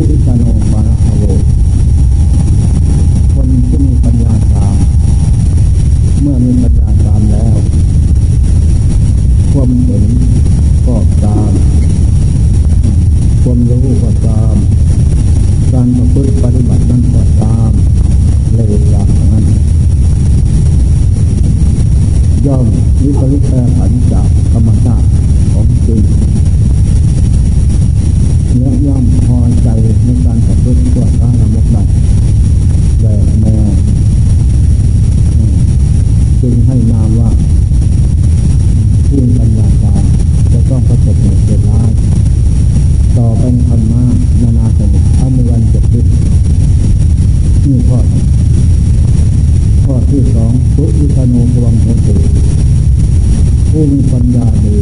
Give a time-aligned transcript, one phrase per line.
[0.00, 1.24] ผู้พิจารณาปาระโว
[3.34, 4.76] คนที่มีปัญญาตาม
[6.20, 7.56] เมื่อมีปัญญาตามแล้ว
[9.52, 10.04] ความเห็น
[10.86, 11.52] ก็ตาม
[13.42, 14.54] ความรู้ก็ตาม
[15.72, 17.70] การประพฤติปฏิบัตินั้นก็ตาม
[18.54, 19.44] เลยอย่างนั้น
[22.46, 22.64] ย่อม
[23.00, 25.06] วิปริตแปรผันจากธรรมชาติ
[25.52, 26.02] ของจริง
[28.58, 29.68] และย่อมพอใจ
[30.04, 31.86] ในการประพฤติตัวข้าละมกดัด
[33.00, 33.68] แบบแนว
[36.40, 37.30] จึงให้นามว่า
[39.08, 40.10] ผู้ปัญญาจารย์
[40.52, 41.90] จะต้องประสบเหตุเป็นร้าย
[43.16, 44.02] ต่อเป็นธรรมะ
[44.42, 46.06] นานาสมุทอนุวันจะพิษ
[47.66, 47.98] นี่ข้อ
[49.84, 52.14] ข้อที่สองสุวิสโนภวังโหติ
[53.70, 54.76] ผู้มีปัญญาดี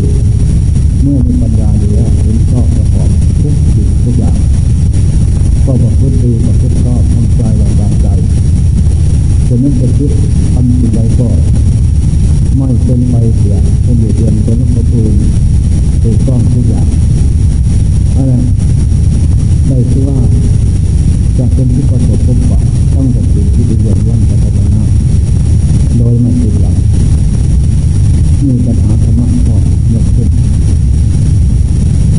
[1.03, 3.11] เมื่อมีปัญญาดีแล้วเห็นชอบประกอบ
[3.43, 4.37] ทุกสิ่งทุกอย่าง
[5.65, 8.09] ก็ประพฤติดีประพฤติชอบทำใจและวางใจ
[9.47, 10.11] จะนั้นจะคิด
[10.53, 11.29] ทำสิ่งใดก็
[12.57, 15.03] ไม่เป็นไปเสียเป็นอยู่เรียนเป็นประตู
[16.03, 16.89] ถูกต้องทุกอย่าง
[18.17, 18.33] อะไร
[19.67, 20.19] ได้ชื่อว่า
[21.39, 22.61] จะเป็นผู้ประสบพบปะ
[22.95, 24.83] ต้องกับสิ่งที่ดีเยี่ยมวันพัฒนา
[25.97, 26.77] โดยไม่ติดหลัง
[28.47, 29.57] มีปัญหาธรรมะก็
[29.93, 30.31] ยกขึ้น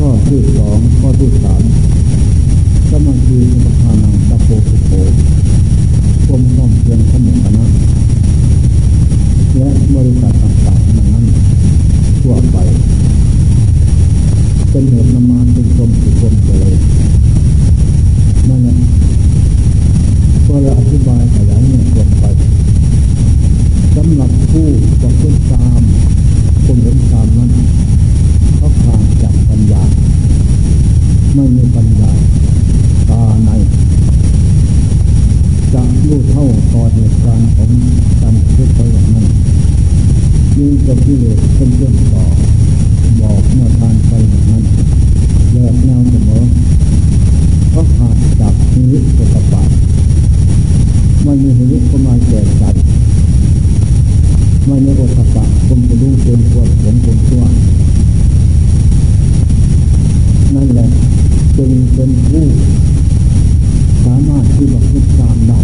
[0.04, 1.62] ข้อที่สองข้อที่สาม
[2.90, 4.90] สมาธิสมทานังตะโพสุโข
[6.26, 7.64] ความพร้อมเพียงขมุขนะ
[9.56, 11.24] และบริษัทต่างๆนั้นนั้น
[12.20, 12.56] ทั่วไป
[14.70, 16.78] เป็นเหตุนำมาเป็นความสุขความเจริญ
[18.48, 18.74] นั่นแหละ
[20.46, 22.24] พอเราอ ธิบายขยายเนี่ยลงไป
[23.96, 24.68] สำหรับผู้
[25.00, 25.82] ประพฤติตาม
[26.64, 27.50] คงเห็นตามนั้น
[28.56, 29.82] เขาขาดจากปัญญา
[31.34, 32.12] ไม่มีปัญญา
[33.10, 33.50] ตาใน
[35.74, 37.70] จะรู้เท่าต่อเหตุการณ์ของ
[38.20, 39.26] การพูดไปอย่างนั้น
[40.56, 42.24] ยิ่งจะที่เลสเป็นเรื่องต่อ
[43.20, 44.64] บอกเมื่อทานไปอย่างนั้น
[45.52, 46.44] แยกแนวเสมอ
[47.70, 49.89] เพราขาดจากชีวิตปกติ
[51.24, 52.74] ไม่มีชีวิตก็มาแก่จัด
[54.66, 57.44] ไม่มีโอตปะคมจะรู้เป็นควรผลคนชั่ว
[60.54, 60.88] นั่นแหละ
[61.56, 62.44] จึงเป็นผู้
[64.04, 65.60] สามารถที่จะพูดตามได้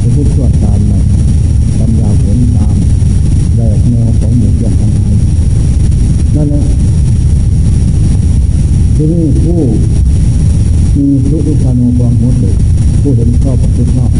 [0.00, 0.98] จะพูดชั่วตามได้
[1.78, 2.76] ปัญญาผลตาม
[3.56, 5.14] แบบแนวของหมู่เพื่อนทั้งหลาย
[6.36, 6.64] นั่นแหละ
[8.96, 9.60] ที่นี่ผู้
[10.96, 12.50] มีสุริชานุความหัวติ
[13.06, 14.10] ผู้เห็นชอบประพฤติชอบ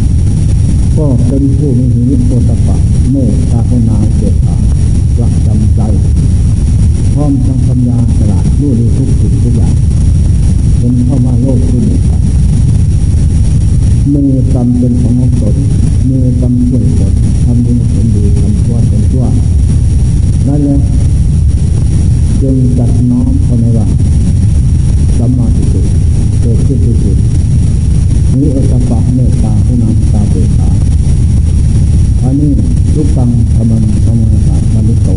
[0.97, 2.77] ก็เป็นผู้มีหิริโอตปะ
[3.11, 4.55] เมตตาคุณาเกิดขา
[5.17, 5.81] ประจำใจ
[7.13, 9.75] พร้อมทั้งปัญญาฉลาดรู้ดีทุกสิ่งทุกอย่าง
[10.79, 12.21] เป็นเข้ามาโลกที่หนึ่งกัน
[14.13, 15.55] มือกรรมเป็นของตน
[16.09, 17.13] มือกรรมช่วยตน
[17.45, 19.25] ทำดีเป็นดีทำชั่วเป็นชั่ว
[20.47, 20.79] นั่นแหละ
[22.41, 23.87] จึงจัดน้อมเข้าในว่า
[25.17, 25.81] สัมมาทิฏฐิ
[26.41, 27.34] เกิดขึ้นที่จิต
[28.41, 30.69] นี้เอตปะเมตตาผู้นำตาเบิกตา
[32.23, 32.51] อันนี้
[32.95, 35.09] ลูกตังธรรมันธรรมศาสตร์มนุโต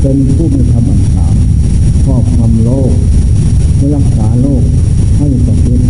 [0.00, 1.36] เป็นผู้มีธรรมอันสาม
[2.04, 2.92] ครอบคำโลก
[3.94, 4.62] รักษาโลก
[5.16, 5.86] ให้ประพฤติ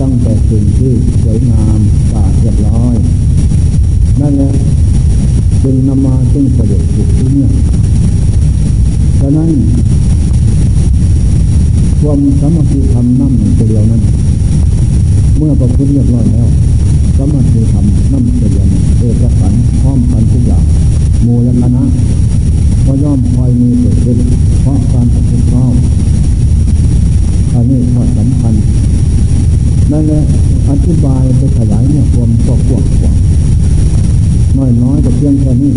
[0.00, 1.78] ตั้งแต่สิ่งที่สวยงาม
[2.10, 2.94] สะอาดเรียบร้อย
[4.20, 4.52] นั่นแหละ
[5.62, 7.50] จึงนำมาซึ่งประโยชน์สุดที่เนี่ย
[9.20, 9.50] ฉะนั้น
[12.00, 13.32] ความสามัคคีธรรมนั่น
[13.68, 14.02] เดียวนั้น
[15.36, 16.48] เมื่อประพฤติเรียบร้อยแล้ว
[17.16, 18.66] สมัคคีธรรมนั่นเดียว
[18.98, 20.64] เอกสันพร้อมกันทุกอย่าง
[21.22, 21.82] โมลคณะ
[22.86, 24.18] ก็ย่อมคอยมีเกิดขึ้น
[24.60, 25.46] เพราะการประพฤติ
[27.52, 28.54] อันนี้ข้อสำคัญ
[29.92, 30.22] นั่นแหละ
[30.68, 33.12] อธิบายไปขยายเนี่ยความก็กว้างกว่า
[34.56, 35.72] น้อยน้อยก็เพียงแค่นี้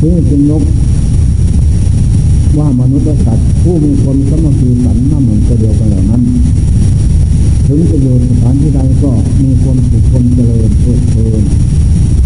[0.00, 0.62] ที่จึงยก
[2.58, 6.22] ว่ามนุษย์และสัตว์ผู้มีความสมัครสันน้ำเหมือนเดียวกันเหล่านั้น
[7.66, 9.10] ถึงจะอยู่สถานที่ใดก็
[9.42, 11.42] มีความสุขความเจริญเพลิดเพลิน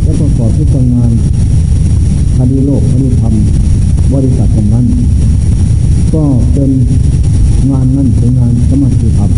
[0.02, 1.10] และประกอบที่ทำงาน
[2.36, 3.34] คดีโลกคดีธรรม
[4.14, 4.86] บริษัทตรงนั้น
[6.14, 6.70] ก็เป็น
[7.70, 9.30] งานนั้นเป็นงานสมาธิธรรม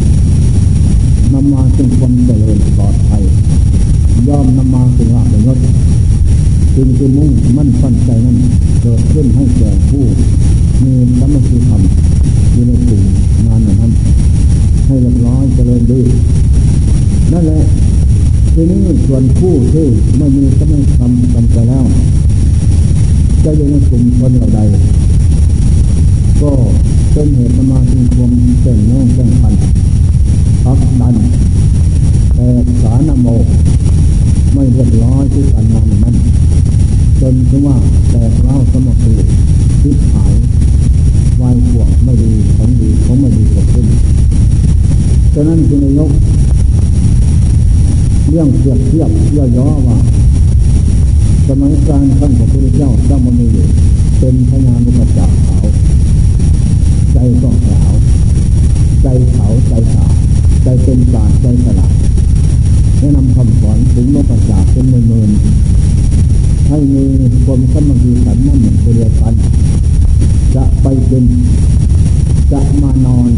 [1.32, 3.22] นำมาซึ่งความเจริญปลอดภัย
[4.28, 5.58] ย่อมนำมาซึ่งลาภยศ
[6.76, 8.36] จึงจะมุ่งมั่นฟันใจนั้น
[8.82, 10.04] เกิดขึ้นให้แก่ผู้
[10.82, 11.82] มีสมาธิธรรม
[12.52, 13.02] อยู่ในกลุ่ม
[13.46, 13.79] งานนั้น
[14.90, 16.00] ให้เรียบร้อยเจริญดี
[17.32, 17.62] นั่นแหละ
[18.54, 19.86] ทีนี้ส่วนผู้ที่
[20.18, 21.84] ไม่มีสมาธิธรรมกันไปแล้ว
[23.44, 24.60] จะอยู่ในกลุ่มคนเหล่าใด
[26.42, 26.50] ก็
[27.12, 28.32] เป็นเหตุมาถึงความ
[28.62, 29.54] เจจ้งแง่งแจ้งพัน
[30.64, 31.14] พักดัน
[32.34, 32.46] แต่
[32.82, 33.46] สารโมก
[34.54, 36.14] ไม่เรียบร้อยที่การงานนั้น
[37.20, 37.76] จนถึงว่า
[38.10, 39.28] แต่เล่าสมบูรณ์
[39.82, 40.32] ทิพหาย
[41.40, 43.86] วายขวงไม่ดีของดีของไม่ดีเกิดขึ้น
[45.34, 46.10] ฉะนั้นจึงยก
[48.28, 49.10] เรื่องเปรียบเทียบ
[49.56, 49.98] ย่อๆว่า
[51.48, 53.48] สมัยการท่านพระพุทธเจ้าจ้ามันมี
[54.18, 55.66] เป็นพญานุปจักขาว
[57.12, 57.92] ใจก็ขาว
[59.02, 60.06] ใจขาวใจสา
[60.62, 61.92] ใจเป็นปราใจสลาด
[62.98, 65.30] แนะนำคำสอนถึงนกจากเป็นเมือน
[66.68, 67.04] ให้มี
[67.44, 69.34] ความสมัครสันนั่นเหมือนเดียวกัน
[70.54, 71.24] จะไปเป็น
[72.52, 73.30] จะมานอน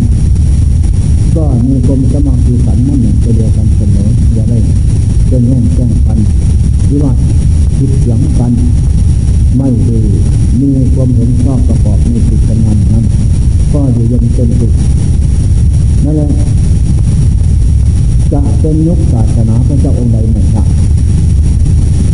[1.36, 4.58] ก็มีความสมัครสันนั่นหมือนเดียวกันเสมออย่าได้
[5.28, 6.18] เป็นแห่งแจ้งกัน
[6.88, 7.12] วิวา
[7.76, 8.52] ทิดเสียงกัน
[9.56, 10.00] ไม่ดี
[10.60, 13.04] มีความเห็นชอบประกอบในจิตงานนั้น
[13.72, 14.72] ก็อยู่ยังเป็นสุข
[16.04, 16.28] นั่นแหละ
[18.32, 20.68] จะเป็นยุคศาสนาพระเจ้าองค์ใดไม่ทราบ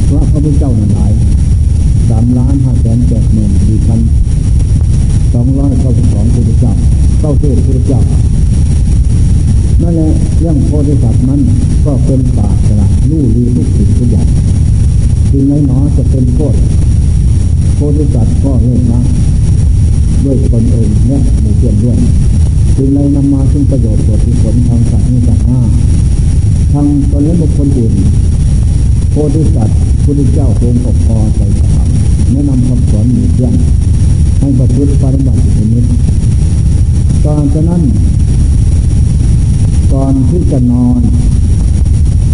[0.09, 1.13] พระพระพุทธเจ้าหลาย
[2.09, 4.01] สามล้านห้าแสนแปดหมื่นสี่พัน
[5.35, 6.73] สองร้อยเก้าสิบสองพุทธเจ้า
[7.21, 8.01] เก้าสิบพุทธเจ้า
[9.83, 10.11] นั่นแหละ
[10.41, 11.41] เรื่องโพธิสัตว์นั้น
[11.85, 14.29] ก็เป็นศาสนาลู่ลีทุกสิ่งทุกอย่าง
[15.31, 16.55] สิ่งไหนหนอจะเป็นโทษ
[17.75, 19.01] โพธิสัตว์ก็เลิกนะ
[20.25, 21.99] ด้วยตนเองและหมู่เพื่อนด้วย
[22.77, 25.61] สิ่งใดนำมาซึ่งประโยชน์ส่วนผลทางสัตว์นี้สัตว์ห้า
[26.73, 27.93] ทางตนและบุคคลอื่น
[29.11, 31.87] โพธิสัตว์พุทธเจ้าทรงปกครองใจสาม
[32.33, 33.55] แนะนำคำสอนหมู่เพื่อน
[34.41, 35.83] ให้ประพฤติปฏิบัติอยู่นี้
[37.25, 37.83] ก่อนจะนั้น
[39.93, 41.01] ก่อนที่จะนอน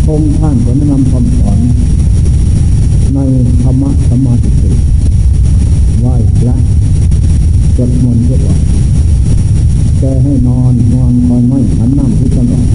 [0.04, 1.58] คงท่านก็แนะนำคำสอน
[3.14, 3.18] ใน
[3.62, 4.50] ธรรมะสมาธิ
[6.00, 6.56] ไหว้พระ
[7.76, 8.60] สวดมนต์ทุกวัน
[9.98, 12.66] แต่ให้นอนนอนคอยไม่หันน้ำที่ตลอด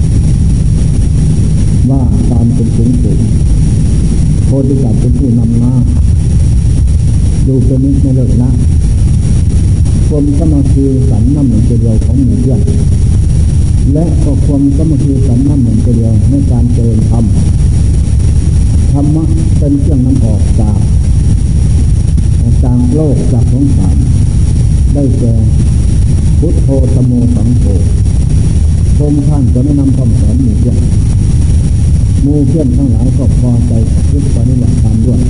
[1.90, 3.20] ว่าตามเป็นสูงสูง
[4.46, 5.74] โพธิสัตว์เป็นผู้นำหน้า
[7.46, 8.50] ดูเป็นนิดไม่เลิกละ
[10.08, 12.60] ความสมาธิสันน้ำหนึ่งเดียวของหมู่เพื่อน
[13.94, 17.24] และก็ความสมาธิสันน้ำหนึ่งเดียวในการเจริญธรรม
[18.92, 19.24] ธรรมะ
[19.58, 20.78] เป็นเครื่องนำออกจาก
[22.64, 23.96] จากโลกจากสงสาร
[24.94, 25.34] ได้แก่
[26.40, 27.64] พุทโธตโมสังโฆ
[28.98, 30.76] พงท่านจะแนะนำคำสอนหมู่เพื่อน
[32.22, 33.72] หมู่เพื่อนทั้งหลายก็พอใจ
[34.12, 35.20] ยึดปฏิบัติตามด้วย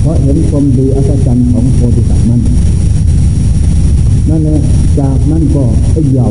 [0.00, 2.40] เพราะเห็นความดีอัศจรรย์ของโพธิสัตว์นั้น
[4.28, 4.58] นั่นแหละ
[5.00, 6.28] จากนั้นก็ไอ้เยา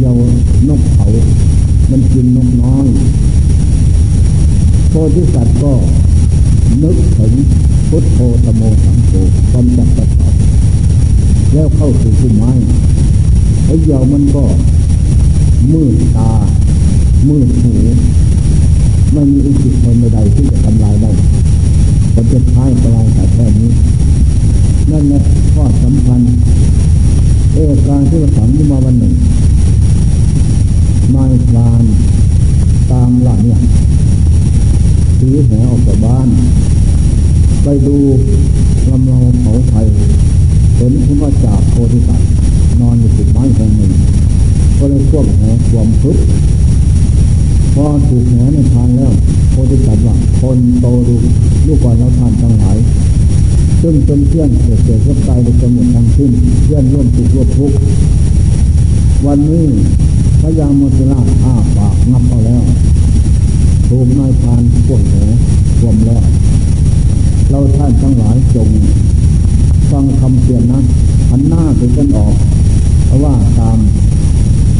[0.00, 0.12] เยา
[0.68, 1.06] นกเขา
[1.90, 2.86] มันกินนกน้อย
[4.90, 5.72] โพธิสัตว์ก็
[6.82, 7.32] นึกถึง
[7.88, 9.12] พุทโธตโมสังโฆ
[9.50, 10.28] ความจับประสา
[11.52, 12.52] แล้วเข้าสู่พุ่มไม้
[13.66, 14.44] ไอ้เยามันก็
[15.72, 16.30] มืดตา
[17.28, 17.72] มืดหู
[19.12, 21.10] ไม่มีอุจิคนใดที่จะทำลายได้
[22.14, 23.70] ก็จะท้ายปลายแต่แค่นี้
[24.90, 25.20] นั่นแหละ
[25.54, 26.20] ข้อสำคัญ
[27.52, 27.56] เอ
[27.88, 29.14] การที่เราสอนมาวันหนึ่ง
[31.16, 31.84] นายพราน
[32.92, 33.60] ตามหลังเนี่ย
[35.18, 36.28] ถือแหออกจากบ้าน
[37.64, 37.96] ไปดู
[38.90, 39.74] ลำเราเผาไฟ
[40.76, 42.28] เห็นคุณว่าจากโพธิสัตว์
[42.80, 43.92] นอนอยู่ติดไม้แห่งหนึ่ง
[44.78, 46.16] ก็เลยควบแหความพึก
[47.74, 49.12] พอถูกแหในทางแล้ว
[49.50, 51.16] โพธิสัตว์ว่าคนโตดู
[51.66, 52.76] ลูกก่อนแล้วท่านทั้งหลาย
[53.82, 56.30] ซึ่งเป็นเพื่อนเกิดเกิดก็ตายในจังหวัดทางสิ้น
[56.64, 57.76] เพื่อนร่วมสุขร่วมทุกข์
[59.26, 59.66] วันนี้
[60.40, 62.62] พระยามุจราอ้าปากงับเอาแล้ว
[63.88, 65.14] ถูกนายพานพวกแห
[65.80, 66.22] ความแล้ว
[67.50, 68.68] เราท่านทั้งหลายจง
[69.90, 70.80] ฟังคำเตือนนะ
[71.30, 72.34] หันหน้าไปกันออก
[73.06, 73.78] เพราะว่าตาม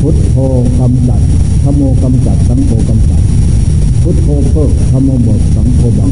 [0.01, 0.37] พุทโธ
[0.79, 1.21] กำจัด
[1.63, 3.23] ธโมกำจัด สังโฆกำจัด
[4.03, 6.11] พุทโธเพิกธโมบทสังโฆบัง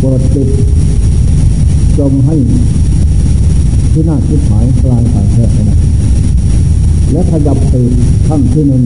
[0.00, 0.48] เปิดติด
[1.98, 2.34] จงให้
[3.92, 5.73] ที่น่าคิดหายกลายหายแท้นะ
[7.12, 7.82] และขยับปี
[8.28, 8.84] ขั้งที่หนึ่ง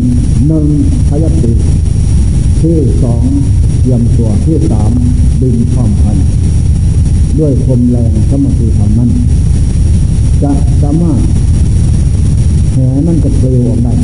[0.49, 0.67] หนึ่ง
[1.11, 1.53] ขยับปี
[2.63, 3.25] ที่สอง
[3.81, 4.91] เตรียมตัวที่สาม
[5.43, 6.17] ดึงความพัน
[7.39, 9.11] ด้วยคมแรงสมาธิธรรมนั้น
[10.43, 11.21] จะสามารถ
[12.73, 13.95] แหนั่นก็เปลวออกได้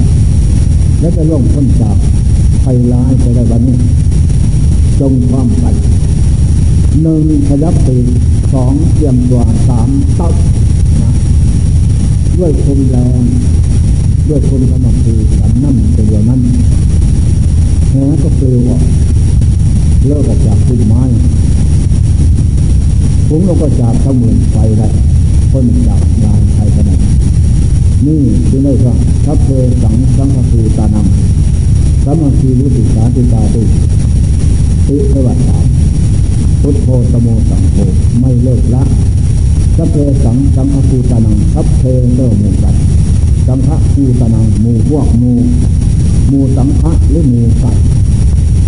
[1.01, 1.97] และจะล่องพ้นจาก
[2.63, 3.79] ภัยร้ายไปได้วันนี้
[5.01, 5.65] จงความไป
[7.03, 7.97] หนึ่งขยับปี
[8.53, 10.33] สองเตรียมตัวสามตับ
[11.03, 11.11] นะ
[12.39, 13.23] ด้วยคมแรง
[14.29, 16.41] ด้วยคนสมาธิสันนั่นเป็นอย่างนั้น
[17.91, 18.83] แหก็เปลวออก
[20.07, 21.03] เลิกออกจากพุ่มไม้
[23.29, 24.89] ผมเราก็จากขมือนไฟได้
[25.51, 27.01] พ้นจากงานไฟขนาด
[28.07, 29.49] นี่จึงได้ว่าทัพเพ
[29.83, 31.07] สังสังฆภูตานัง
[32.05, 33.63] สัมมาคีรุติสาติตาตุ
[34.87, 35.59] ติเทวัตตา
[36.61, 37.77] พุทโธตโมสังโฆ
[38.21, 38.83] ไม่เลิกละ
[39.77, 41.83] สัพเพสังสังฆภูตานังทัพเพ
[42.17, 42.75] เลิกมูสัต
[43.47, 45.33] สังฆภูตานังมูพวกมู
[46.31, 47.77] มูสังฆหรือมูสัต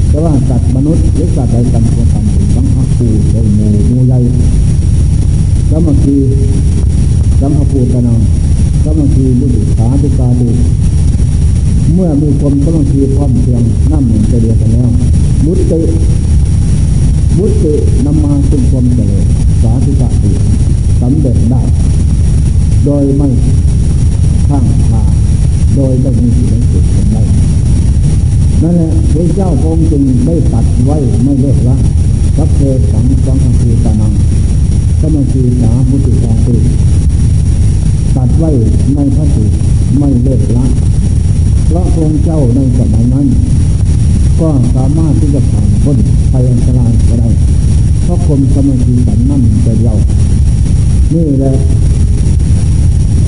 [0.08, 4.18] แต่ว่าสัตว์มนุษย์หรือสัตว์ใดกันก็ทำถึงสังฆภูเป็นมูมูใหญ่
[5.70, 6.16] สมัคคี
[7.40, 8.18] สังฆภูตานัง
[8.84, 10.48] สมัคคียุติสาธิกาดู
[11.94, 14.88] เมื่อมีคนสมัคคีพร้อมเพียงนั่งหนึ่งเดียวกันแล้ว
[15.44, 15.80] มุตติ
[17.38, 17.72] มุตติ
[18.06, 19.24] นำมาซึ่งความเจริญ
[19.62, 20.30] สาธิกาดู
[21.00, 21.62] สำเร็จได้
[22.84, 23.28] โดยไม่
[24.48, 25.02] ข้างทา
[25.74, 27.18] โดยไม่มีสิ่งสุดคนใด
[28.62, 31.76] นั่นแหละพระเจ้าพงจึงได้ตัดไว้ไม่เลิกละ
[32.36, 32.60] สัพเพ
[32.92, 34.12] สังสังฆภูตานัง
[35.00, 36.54] สมัคคีสามุติกาตุ
[38.16, 38.50] ตัดไว้
[38.94, 39.54] ในพระสูตร
[39.98, 40.66] ไม่เลิกละ
[41.66, 43.26] เพราะพระเจ้าในสมัยนั้น
[44.40, 45.98] ก็สามารถที่จะผ่านพ้น
[46.30, 47.30] ภัยอันตรายก็ได้
[48.02, 49.96] เพราะคมสมาธิสันนั่นแต่เดียว
[51.14, 51.54] นี่แหละ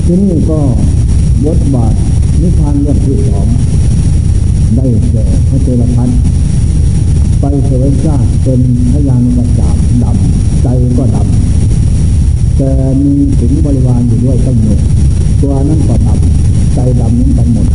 [0.05, 0.59] ที่นี่ก็
[1.45, 1.93] บทบาท
[2.41, 3.47] นิทานเรื่องที่สอง
[4.75, 6.09] ได้แก่พระเจรพัน
[7.39, 10.67] ไปเสวยชาติเป็นพยานประจาบดำใจ
[10.97, 12.69] ก็ดำแต่
[13.03, 14.79] มีถึงบริวารอยู่ด้วยตั้งหมด
[15.41, 17.67] ตัวนั้นก็ดำใจดำนั้นทั้งหมด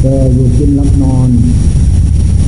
[0.00, 1.28] แต่อยู่กินรับนอน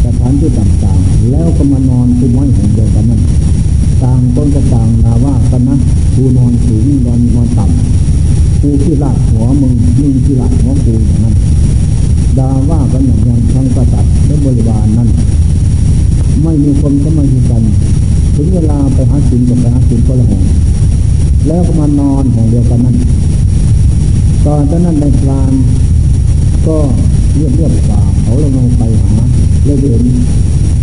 [0.05, 3.23] สถานที่ต่างๆ แล้วก็มานอนคุ้มไม้แห่งเดียวกันนั้น
[4.03, 5.77] ต่างต้นก็ต่างนาว่ากันนะ
[6.15, 8.08] กูนอนสูงนอนนอนต่ำ
[8.71, 11.35] กูที่ลาดหัวมึงมึงที่ลาดหัวกูอย่างนั้น
[12.39, 15.09] ดาว่ากันอย่างนั้นทั้งกษัตริย์และบริวารนั้น
[16.43, 17.63] ไม่มีคนก็มาอยู่กัน
[18.35, 20.45] ถึงเวลาไปหาสินกับไปหาสินคนละแหง
[21.47, 22.97] แล้วก็มานอนแห่งเดียวกันนั้น
[24.47, 25.53] ตอนนั้นในกลาง
[26.67, 26.77] ก็
[27.37, 29.13] เรียบเรียบป่าเขาลงไปหา
[29.65, 30.05] เลยเห็น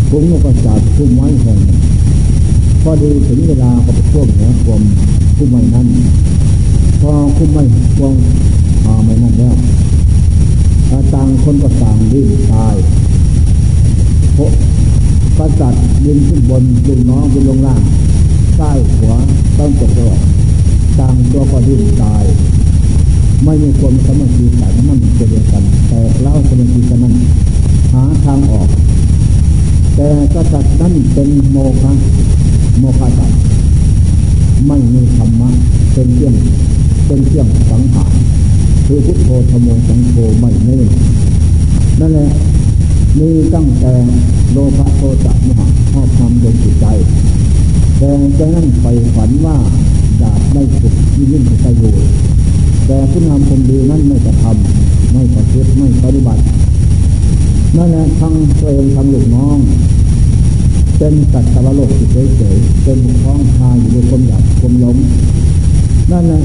[0.09, 1.59] พุงนกกระสาบพุ่มไม้แห่ง
[2.83, 4.81] พอดีถึงเวลาก็ไปท่วมหัวกลม
[5.37, 5.87] พุ่มไม้นั้น
[7.13, 7.63] อพุ่มไม้
[8.01, 8.13] วง
[8.83, 9.55] หาไม้นั้นแล้ว
[11.13, 12.75] ต่างคนก็ต่างดิ้นตาย
[15.37, 17.81] พระกษัตริย์ยืนขึ้นบนลุงน้องเป็นลงล่าง
[18.57, 19.17] ซ้ายขวา
[19.57, 20.11] ต้องตกตัว
[20.99, 22.23] ต่างตัวก็ดิ้นตาย
[23.43, 27.13] ไม่มีความสมัครใจนั่นเดียวกัน แต่เล่าสมัครใจนั้น
[27.93, 28.69] หาทางออก
[29.95, 31.91] แต่กษัตริย์นั้นเป็นโมฆะ
[32.79, 33.31] โมฆะจัต
[34.67, 35.49] ไม่มีธรรมะ
[35.93, 36.35] เป็นเรื่อง
[37.07, 38.13] เป็นเครื่องสังหาร
[38.85, 40.79] คือพุทโธธโมสังโฆไม่เน่
[41.99, 42.29] นั่นแหละ
[43.19, 43.93] มีตั้งแต่
[44.51, 46.85] โลภะโทสะโมหะชอบทำโดยจิตใจ
[47.97, 49.55] แต่ใจนั้นไปฝันว่า
[50.19, 52.09] อยากได้สุขยิ่งยิ่งประโยชน์
[52.85, 56.41] แต่คุณงามคนดีนั้นไม่จะทำไม่ประพฤติไม่ปฏิบัติ
[57.77, 59.57] นั่นแหละทั้งตัวเองทั้งลูกน้อง
[60.97, 64.97] เป็นสัตว์ตะโลกเฉยๆเป็นท้องทางอยู่ในความอยากความหลง
[66.11, 66.41] นั่นแหละ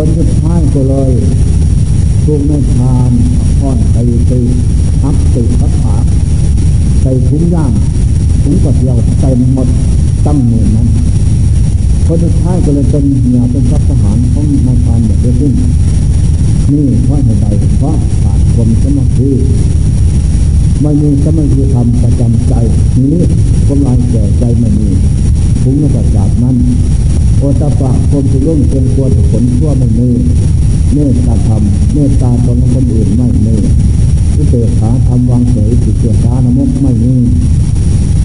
[0.00, 1.12] คนสุดท้ายก็เลย
[2.24, 3.10] ถูกในทาน
[3.62, 3.96] อ่อนไป
[4.30, 4.40] ตี
[5.00, 5.96] ทับติดทับขา
[7.00, 7.72] ใส่ถุงย่าง
[8.42, 9.68] ถุงกระเดียวเต็มหมด
[10.26, 10.88] ตั้งหมื่นนั้น
[12.06, 15.52] คนสุดท้ายก็เลยเป็นเหี่ยเป็นทรัพย์ทหารของนายทานอย่างเดียวขึ้น
[16.74, 17.46] นี่เพราะเหตุใด
[17.78, 19.30] เพราะขาดความสมาธิ
[20.82, 22.54] ไม่มีสมาธิธรรมประจำใจ
[23.02, 23.18] นี้
[23.66, 24.88] ความลายแก่ใจไม่มี
[25.62, 26.56] ถุงในประจากนั้น
[27.40, 30.08] โอตปะคมสุรุ่งเป็นตัวผลชั่วไม่มี
[30.92, 31.62] เมตตาธรรม
[31.94, 33.54] เมตตาตนคนอื่นไม่มี
[34.36, 37.14] อุเบกขาทำวางเฉยจิตเกียรตานมกไม่มี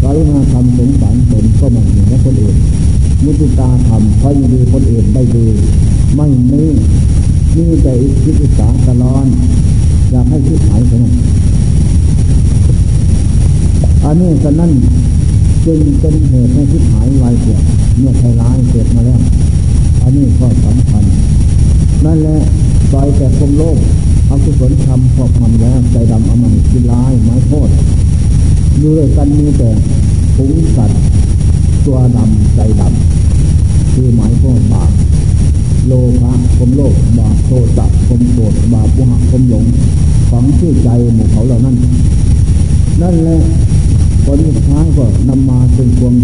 [0.01, 2.57] กรุณาธรรมสงสารตนก็ไม่มีและคนอื่น
[3.23, 5.45] มุติตาธรรมคอยดีคนอื่นได้ดี
[6.15, 6.63] ไม่มี
[7.55, 7.93] นี่แต่
[8.23, 9.25] คิดอิสาตลอน
[10.11, 11.13] อยากให้คิดหายไปนั่น
[14.03, 14.71] อันนี้ฉะนั้น
[15.65, 17.61] จึงเป็นเหตุให้คิดหายวายเกิด
[17.99, 19.21] เมื่อใครร้ายเกิดมาแล้ว
[20.01, 21.03] อันนี้ก็สำคัญ
[22.05, 22.37] นั่นแหละ
[22.91, 23.77] ปล่อยแต่ความโลภ
[24.29, 27.69] อากุศลทำพอกทำแล้วใจดำอมันกินร้ายไม้โทษ
[28.81, 29.69] ดูเลยกันมีแต่
[30.35, 31.01] ผงสัตว์
[31.85, 34.91] ตัวดำใจดำคือหมายโทษบาป
[35.87, 39.65] โลภะความโลภบาปโทษะความโกรธบาปวหะความหลง
[40.31, 41.75] ฝังชื่อใจหมู่เขาเหล่านั้น
[43.01, 43.37] นั่นแหละ
[44.25, 46.15] ผลท้ายก็นำมาเป็นความ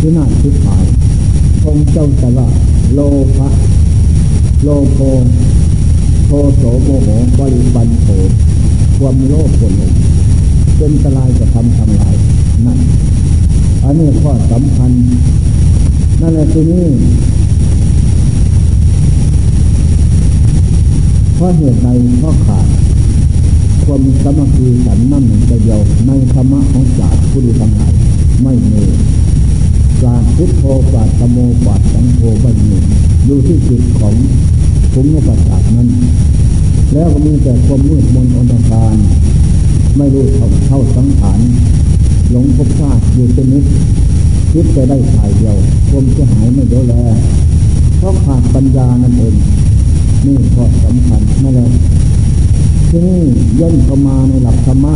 [0.00, 0.84] ที่น่าคิดหาย
[1.70, 2.48] องเจ้าแต่ว่า
[2.94, 3.00] โล
[3.36, 3.48] ภะ
[4.62, 4.98] โลโภ
[6.26, 8.06] โทโสโมโหบริบันโถ
[8.98, 9.92] ความโลภคนหลง
[10.76, 12.14] เป็นตรายจะทำทำลาย
[12.66, 12.78] นั่น
[13.82, 14.90] อันนี้ข้อสำคัญ
[16.20, 16.86] นั่นแหละที่นี้
[21.34, 21.88] เพราะเหตุใด
[22.18, 22.66] เพราะขาด
[23.84, 25.24] ความสมัครีสันนั่น
[25.64, 27.92] เดียวในธรรมะของศาสตร์ผู้ดีทั้งหลาย
[28.42, 28.82] ไม่มี
[30.02, 32.76] ศาสตร์พุทโธศาสตโมศาสตร์สังโฆไม่มี
[33.26, 34.14] อยู่ที่จิตของ
[34.92, 35.88] ภูมิปัจจานั้น
[36.92, 38.96] แล้วก็มีแต่ความมืดมนอนตการ
[39.96, 41.40] ไม่รู้เท่าเท่าสังขาร
[42.30, 43.64] หลงภพชาติอยู่เป็นนิด
[44.52, 45.56] คิดไปได้ฝ่ายเดียว
[45.88, 46.94] ความเสียหายไม่เดียวแล
[47.98, 49.34] เพราะขาดปัญญานั่นเอง
[50.24, 51.68] นี่ข้อสำคัญนั่นแหละ
[52.88, 53.22] ที่นี่
[53.60, 54.94] ย่นเข้ามาในหลักธรรมะ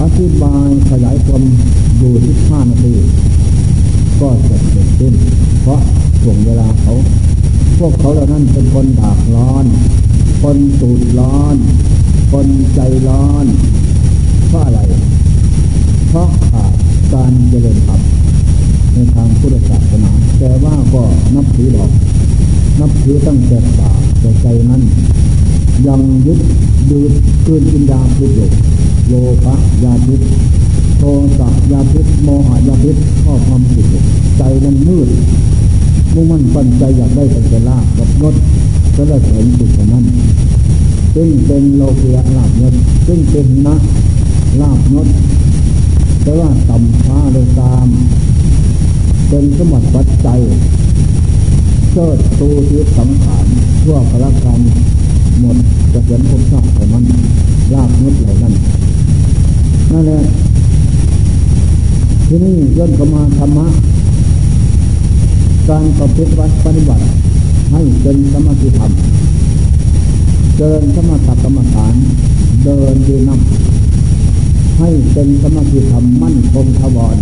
[0.00, 1.42] อธิบายขยายความ
[1.98, 2.94] อยู่ที่ห้านาที
[4.20, 5.14] ก็จะเสร็จสิ้น
[5.62, 5.80] เพราะ
[6.22, 6.94] ช่วงเวลาเขา
[7.78, 9.64] พวกเขาเหล่านั้นเป็นคนดากร้อน
[10.42, 11.56] คนตูดร้อน
[12.32, 13.46] คนใจร้อน
[14.48, 14.80] เพราะอะไร
[16.08, 16.72] เพราะขาด
[17.14, 18.00] การเจริญธรรม
[18.92, 21.02] ในทางพุทธศาสนา แต่ว่าก็
[21.34, 21.90] นับถือหรอก
[22.80, 24.82] นับถือตั้งแต่ปากแต่ใจนั้น
[25.86, 26.40] ยังยึด
[26.90, 27.12] ดืด
[27.44, 28.48] คืนกินยาพิษอยู่
[29.08, 29.14] โล
[29.44, 29.54] ภะ
[29.84, 30.20] ยาพิษ
[30.98, 31.02] โท
[31.38, 34.02] สะยาพิษโมหะยาพิษข้อความผิดอยู่
[34.38, 35.08] ใจนั้นมืด
[36.14, 38.34] มุ่งมั่นปั้นใจอยากได้เป็นลาบกับยศ
[38.96, 40.04] ก็เลยเห็นจุดนั้น
[41.14, 42.74] ซึ่งเป็นโลกียลาบยศ
[43.06, 43.76] ซึ่งเป็นนะ
[44.60, 45.08] ลาบยศ
[46.22, 47.86] แต่ว่าต่ำช้าเลยตาม
[49.28, 50.40] เป็นสมบัติปัจจัย
[51.90, 53.46] เชิดตูชีวิสังขาร
[53.82, 54.60] ทั่วพระการ
[55.40, 55.56] หมด
[55.92, 57.04] จะเห็นภพชาติของมัน
[57.74, 58.54] ลาบยศเหล่านั้น
[59.92, 60.20] นั่นแหละ
[62.28, 63.66] ที่นี่ย่นเข้ามาธรรมะ
[65.68, 67.04] การประพฤติวัดปฏิบัติ
[67.72, 68.90] ให้เป็นสมาธิธรรม
[70.58, 71.94] เดินสมาธิกรรมฐาน
[72.64, 77.16] เดินดีน้ำให้เป็นสมาธิธรรมมั่นคงทวร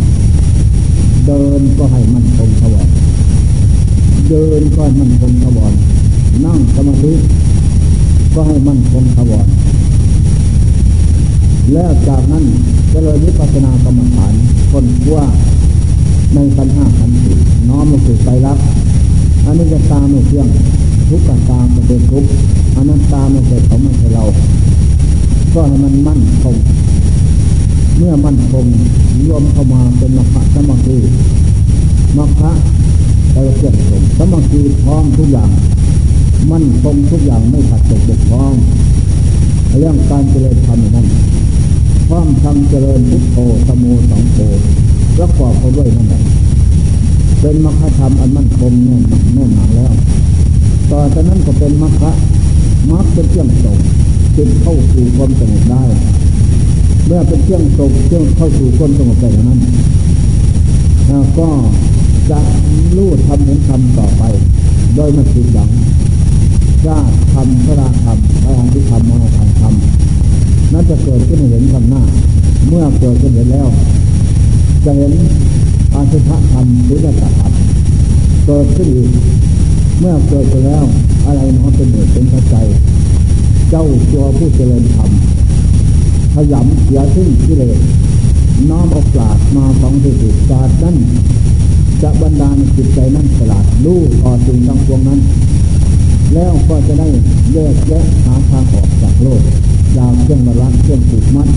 [1.26, 2.88] เดินก็ให้มั่นคงทวร
[4.28, 5.72] เดินก็ให้มั่นคงทวร
[6.44, 7.12] นั่งสมาธิ
[8.34, 9.46] ก็ให้มั่นคงทวร
[11.72, 12.44] แล้วจากนั้น
[12.92, 14.32] จะเลยวิปัสสนากรรมฐาน
[14.70, 15.26] คนว่า
[16.34, 17.36] ในขันห้าขันสี่
[17.68, 18.58] น้อมลงสู่ใจรัก
[19.44, 20.48] อันนี้จะตามไม่เที่ยง
[21.08, 22.30] ทุกข์ตามมันเป็นทุกข์
[22.76, 24.24] อนัตตาไม่ใช่เขาไม่ใช่เรา
[25.54, 26.56] ก็ให้มันมั่นคง
[27.96, 28.66] เมื่อมั่นคง
[29.26, 30.96] รวมเข้ามาเป็นมรรคสมาธิ
[32.18, 32.42] มรรค
[33.32, 35.50] แต่เกี่ยงสมสมาธิพร้อมทุกอย่าง
[36.50, 38.54] มั่นคงทุกอย่างไม่ขัดตกบกพร่อง
[39.78, 41.06] เรื่องการเจริญธรรมนั้น
[42.08, 43.36] พร้อมทำเจริญพุทโธ
[43.68, 44.38] สมุสังโฆ
[45.16, 46.22] ประกอบเขาด้วยนั่นแหละ
[47.40, 49.02] เป็นมรรคธรรมอันมั่นคงแน่น
[49.34, 49.92] แน่นหนาแล้ว
[50.90, 52.04] ต่อจากนั้นก็เป็นมรรค
[52.90, 53.78] มรรคเป็นเครื่องตก
[54.36, 55.84] จิตเข้าสู่ความสงบได้
[57.06, 59.60] เมื่อเป็นเครื่องตกเครื่องเข้าสู่ความสงบได้นั้น
[61.38, 61.48] ก็
[62.30, 62.40] จะ
[62.96, 64.22] รู้ทำเห็นทำต่อไป
[64.96, 65.68] โดยไม่ผิดหวัง
[66.86, 69.74] ญาติธรรมพระราธรรมพระอริธรรมมรธรรมธรรม
[70.72, 72.02] นั่นจะเกิดขึ้นเห็นข้างหน้า
[72.68, 73.68] เมื่อเกิดขึ้นเห็นแล้ว
[74.84, 75.12] จะเห็น
[75.94, 77.52] อาชีพธรรมหรือจะธรรม
[78.46, 79.10] เกิดขึ้นอีก
[79.98, 80.84] เมื่อเกิดไปแล้ว
[81.26, 82.66] อะไรน้อเป็นเหตุเป็นปัจจัย
[83.70, 85.10] เจ้าตัวผู้เจริญธรรม
[86.34, 87.74] ขยำเสียซึ่งที่เลย
[88.70, 90.96] น้อมเอาปราดมาฟังที่สุดศาสตร์นั้น
[92.02, 95.20] จะบรรดาลจิตใจนั้นสลาดรู้ต่อสิ่งทั้งปวงนั้น
[96.34, 97.08] แล้วก็จะได้
[97.52, 99.42] แยกแยะหาทางออกจากโลก
[99.96, 101.48] ยาวเครื่องระลังเครื่องผูกมัด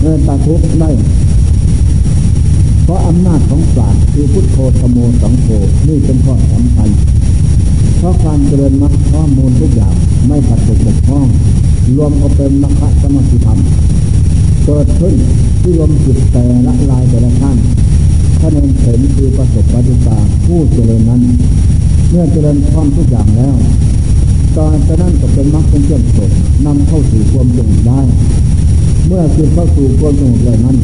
[0.00, 0.90] เงินตาทุกได้
[2.84, 5.46] เพราะอำนาจของศาสตร์คือพุทโธธโมสังโฆ
[5.88, 6.88] นี่เป็นข้อสำคัญ
[7.98, 9.94] เพราะการเจริญมรรคข้อมูลทุกอย่าง
[10.28, 11.26] ไม่ขัดตกบกพร่อง
[11.96, 13.58] รวมก็เป็นมรรคสมาธิธรรม
[14.64, 15.14] เกิดขึ้น
[15.60, 17.56] ที่รวมจิตแต่ละลายแต่ละท่าน
[18.40, 21.22] ถ้าเน้นเห็นคือประสบปฏิตาผู้เจริญนั้น
[22.10, 23.54] เมื่อเจริญพร้อมทุกอย่างแล้ว
[24.56, 24.68] ตอน
[25.02, 26.30] นั้นก็เป็นมรรคเป็นเครื่องสด
[26.66, 28.00] นำเข้าสู่ความสงบได้
[29.06, 30.76] เมื่อจิตเข้าสู่ความสงบเลยนั้น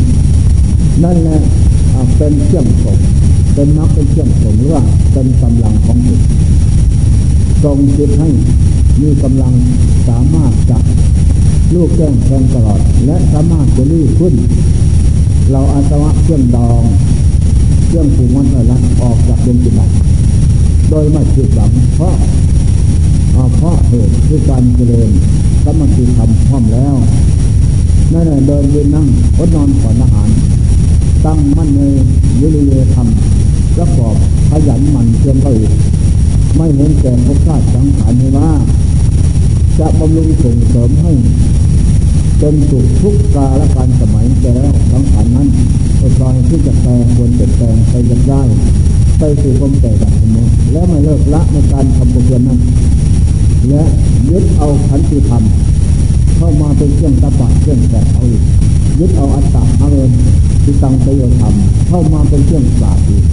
[1.04, 1.38] นั่นแหละ
[2.16, 2.98] เป็นเครื่องสด
[3.54, 6.20] เป็นมรรคเป็นเครื่องสงหรือว่าเป็นกำลังของจิต
[7.62, 8.28] ทรงจิตให้
[9.00, 9.52] มีกำลัง
[10.08, 10.78] สามารถจะ
[11.74, 14.34] ลูกแก้งแทงตลอด และสามารถจะลื้อขึ้น
[15.50, 16.82] เราอาสวะเครื่องดอง
[17.86, 20.05] เครื่องผูกมันรัดออกจากดวงจิตได้
[20.90, 22.14] โดยไม่ผิดหวังเพราะ
[23.56, 25.10] เพราะเหตุคือการเจริญ
[25.64, 26.94] สมาธิทำพร้อมแล้ว
[28.12, 29.06] นั่นแหละเดินยืนนั่ง
[29.38, 30.28] อดนอนผ่อนอาหาร
[31.24, 31.80] ตั้งมั่นใน
[32.40, 33.08] วิริยธรรม
[33.76, 34.14] ประกอบ
[34.50, 35.72] ขยันหมั่นเพียรก็อีก
[36.56, 38.50] ไม่เห็นแก่ภพชาติสังขารนี้ว่า
[39.78, 41.12] จะบำรุงส่งเสริมให้
[42.38, 45.48] เป็นสุขทุกกาและการสมัยแต่แล้วสังขารนั้น
[46.00, 48.42] ก็ตอนที่จะแปลงควรเปลี่ยนแปลงไปยังได้
[49.18, 50.36] ไปสู่ความแก่ดับเสม
[50.72, 52.60] และไม่เลิกละในการทำบุญนั้น
[53.68, 53.82] และ
[54.30, 55.42] ยึดเอาขันติธรรม
[56.36, 58.42] เข้ามาเป็นเครื่องตะปัดเครื่องแสบเอาอีก
[58.98, 60.10] ยึดเอาอัตตาเอาเอง
[60.62, 61.54] ที่ตังประโยชน์ธรรม
[61.88, 63.24] เข้ามาเป็นเครื่องปราบอีก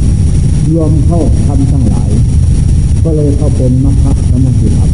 [0.71, 2.09] รวมเข้าทำทั้งหลาย
[3.03, 4.89] ก็เลยเข้าเป็นมรรคสมาธิธรรม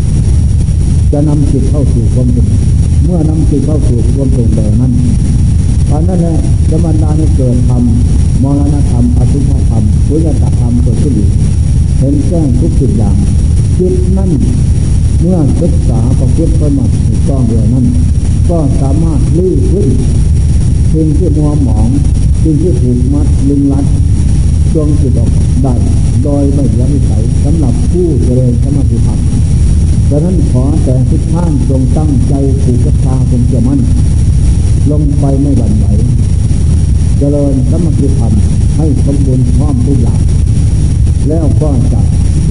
[1.12, 2.48] จะนำจิตเข้าสู่ความสุข
[3.04, 4.92] เมื่อนำจิตเข้าสู่ความสุขแบบนั้น
[5.90, 6.38] ตอนนั้นแหละ
[6.70, 7.84] จะบรรดาให้เกิดธรรม
[8.44, 11.32] มรณธรรมอสุภธรรมวิญญาณธรรมเกิดขึ้นอีก
[11.98, 13.16] เห็นแจ้งทุกสิ่งอย่าง
[13.78, 14.32] จิตนั่น
[15.20, 17.86] เมื่อศึกษาประพฤติปฏิบัติถูกต้องเดียวนั้น
[18.50, 19.88] ก็สามารถลื้อขึ้น
[20.94, 21.88] สิ่งที่มัวหมอง
[22.44, 23.86] สิ่งที่ถูกมัดลึงลัด
[24.76, 25.30] จงจิตออก
[25.64, 25.74] ได้
[26.24, 29.20] โดยไม่ยันิสัยสำหรับผู้เจริญสมาธิธรรม
[30.10, 33.80] ดังนั้นขอแต่ทุกท่านจงตั้งใจผูกกระชาเป็นเกี่ยมัน
[34.92, 35.86] ลงไปไม่หวั่นไหว
[37.20, 38.34] เจริญสมาธิธรรม
[38.78, 40.22] ให้สมบูรณ์พร้อมทุกอย่าง
[41.30, 42.02] แล้วก็จะ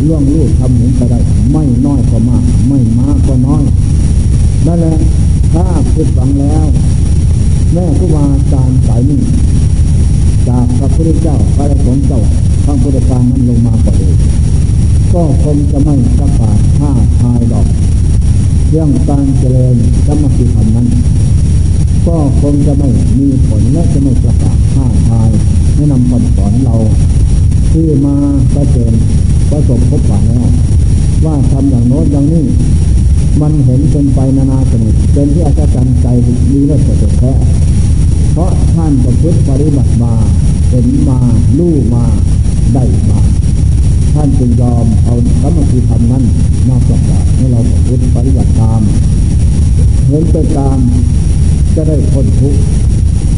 [0.07, 1.19] ล่วงลูกทำหนุนไปได้
[1.53, 3.62] ไม่น้อยก็มาก ไม่มากก็น้อย
[4.67, 4.97] นั่นแหละ
[5.53, 5.64] ถ้า
[5.95, 6.67] คิดฝังแล้ว
[7.73, 9.21] แม่ครูบาอาจารย์สายนี้
[10.49, 12.21] จากพระพุทธเจ้าพระสงฆ์เจ้า
[12.64, 14.14] ทางพุทธการนั้นลงมาก่อนเลย
[15.14, 17.67] ก็คงจะไม่ประกาศท่าทายดอก
[18.71, 20.87] เรื่องการเจริญสมาธิธรรมนั้น
[22.09, 25.31] ก็คงจะไม่มีผลและจะไม่ประกาศท่าทาย
[25.75, 26.77] แนะนำคำสอนเรา
[27.73, 28.16] ที่มา
[28.55, 28.94] ประเจิญ
[29.51, 30.49] ประสบพบผ่านแล้ว
[31.25, 32.44] ว่าทำอย่างโน้นอย่างนี้
[33.40, 36.07] มันเห็นเป็นไปนานาสนุกเป็นที่อาจารย์ใจ
[36.51, 37.33] ดีและสดแท้
[38.33, 40.14] เพราะท่านประพฤติปฏิบัติมา
[40.71, 41.18] เห็นมา
[41.59, 42.05] ลู่มา
[42.75, 43.21] ได้มา
[44.14, 46.25] ท่านจึงยอมเอาสมธิธรรมนั้น
[46.68, 48.81] มาประกาศให้เราประพฤติปฏิบัติตาม
[50.09, 50.79] เห็นไปตาม
[51.81, 52.61] จะได้พ้นทุกข์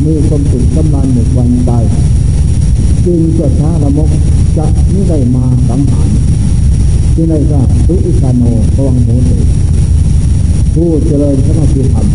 [0.05, 1.71] มีความสุขสำราญหมดวันใจ
[3.05, 4.11] จึงจะช้าละมก
[4.59, 6.09] จะไม่ได้มาสังหาร
[7.15, 8.43] ที่ได้ก็ตุอิสานโน
[8.75, 9.31] พวังโมเต
[10.75, 12.07] ผู้เจริญสมาธิธรรม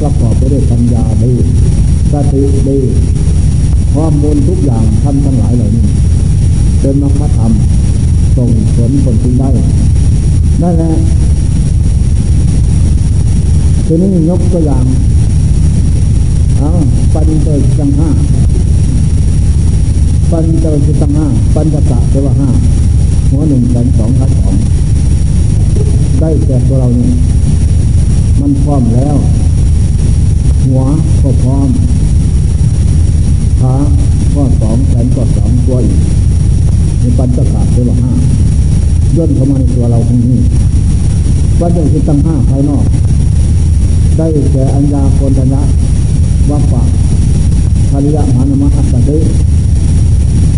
[0.00, 1.32] ประกอบไปด้วยปัญญาดี
[2.12, 2.78] สติดี
[3.94, 5.86] ข้อมูลทุกอย่างทำทั้งหลายเหล่านี้
[6.80, 7.52] เป็นมรรคธรรม
[8.36, 9.48] ส่งผลผลถึงได้
[10.62, 10.92] นั่นแหละ
[13.86, 14.86] ทีนี้ยกตัวอย่าง
[16.60, 16.72] เอา
[17.14, 18.08] ปัญจจังห้า
[20.30, 22.48] ปัญจวัคตังห้าปัญจกะเทวห้า
[23.30, 24.54] หัวหนึ่งแขนสองขาสอง
[26.20, 27.10] ได้แก่ตัวเรานี่
[28.40, 29.16] มันพร้อมแล้ว
[30.64, 30.80] หัว
[31.22, 31.68] ก็พร้อม
[33.60, 33.74] ขา
[34.34, 36.00] ก็สองแขนก็สองตัวอีก
[37.00, 38.12] ในปัญจกะเทวห้า
[39.16, 40.40] ย่นเข้ามาในตัวเราตรงนี้
[41.60, 42.84] ปัญจวัคตังห้าภายนอก
[44.16, 45.62] ได้แก่อัญญาโกณฑะ
[46.50, 46.82] วัปปะ
[47.90, 49.00] ภริยะมานมะอัตตะ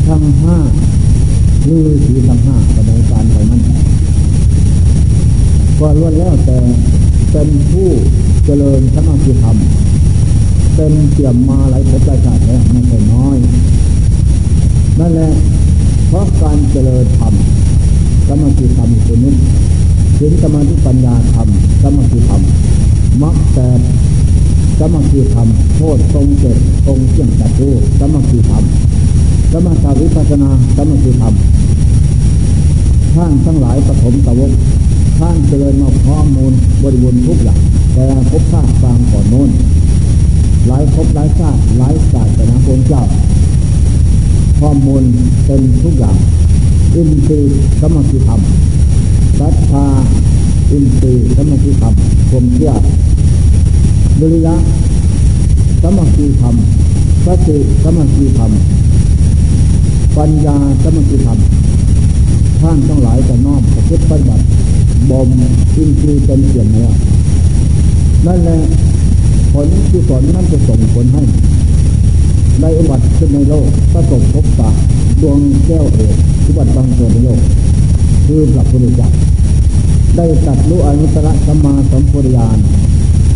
[0.06, 0.56] ทั้งห้า
[1.64, 3.62] คือสีทั้งห้าสมัยการไปนั้น
[5.78, 6.58] ก็ล้วนแล้วแต่
[7.32, 7.88] เป็นผู้
[8.44, 9.56] เจริญสมาธิธรรม
[10.76, 13.36] เป็นเตี่ยมมาหลายภพหลายชาติแล้วไม่ใช่น้อย
[14.98, 15.30] นั่นแหละ
[16.08, 17.34] เพราะการเจริญธรรม
[18.28, 19.34] สมาธิธรรมคือนี้
[20.18, 21.48] ถึงสมาธิปัญญาธรรม
[21.82, 22.42] สมาธิธรรม
[23.22, 23.68] มักแต่
[24.80, 28.64] สมาธิธรรมโทษตรงเกิดตรงเชี่ยงจัดรู้สมาธิธรรม
[29.52, 31.34] สมถาวิปัสนาสมธิธรรม
[33.14, 34.52] ท่านทั้งหลายปฐมตะวก
[35.18, 37.60] ท่านเจริญมาข้อมมูลบริบูรณ์ทุกอย่าง
[37.94, 39.50] แต่พบชาติฟางก่อนโน้น
[40.66, 43.02] หลายพบหลายชาติหลายศาสนาพระเจ้า
[44.60, 45.02] ข้อมูล
[45.46, 46.16] เป็นทุกอย่าง
[46.94, 48.40] อินทรีย์สมธิธรรม
[49.40, 49.86] รัทธา
[50.70, 51.94] อินทรีย์สมธิธรรม
[52.30, 52.72] ความเชื่อ
[54.20, 54.54] วิริยะ
[55.82, 56.54] สมธิธรรม
[57.26, 58.50] สติสมธิธรรม
[60.16, 61.38] ปัญญาสมาธิธรรม
[62.60, 64.44] ท่านทั้งหลายจะน้อมประพฤติปฏิบัติ
[65.10, 65.28] บ่ม
[65.76, 66.92] อินทรีย์เป็นเสียงแล้ว
[68.26, 68.58] นั่นแหละ
[69.52, 71.22] ผลที่ผลนั้นจะส่งผลให้
[72.60, 74.70] ในอุบัติขึ้นในโลกประสบพบปะ
[75.22, 76.14] ดวงแก้วเอก
[76.46, 77.40] อุบัติบางตัวในโลก
[78.26, 79.10] คือพระพุทธเจ้า
[80.16, 82.58] ได้ตัดรู้อนุตตรสัมมาสัมพุทธญาณ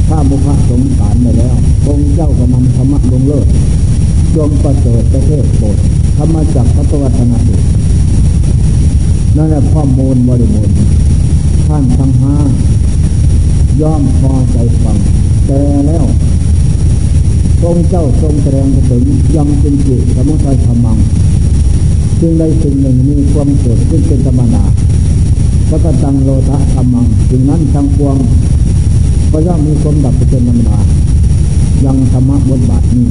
[0.09, 3.47] ข้ามุขสงสารไปแล้วองค์เจ้ากำลังธรรมะลงเลิศ
[4.35, 5.85] ดวงประเสริฐประเทศโบสถ์
[6.17, 7.55] ธรรมจักรพระวัฒนสุ
[9.37, 10.77] นั่นแหละข้อมูลบริบูรณ์
[11.67, 12.35] ท่านทั้งห้า
[13.81, 14.97] ย่อมพอใจฟัง
[15.47, 16.05] แต่แล้ว
[17.63, 19.03] ทรงเจ้าทรงแสดงถึง
[19.37, 20.99] ยังเป็นจิตสมุทัยธรรมัง
[22.21, 24.65] จึงได้สิ่งหนึ่งมีความเกิดขึ้นเป็นธรรมดา
[25.69, 28.17] ก็กตังโลทะธรรมังสิ่งนั้นทั้งปวง
[29.37, 30.79] ก็ย่อมมีความดับเป็นธรรมดา
[31.85, 33.07] ยังธรรมะบทบาทนี้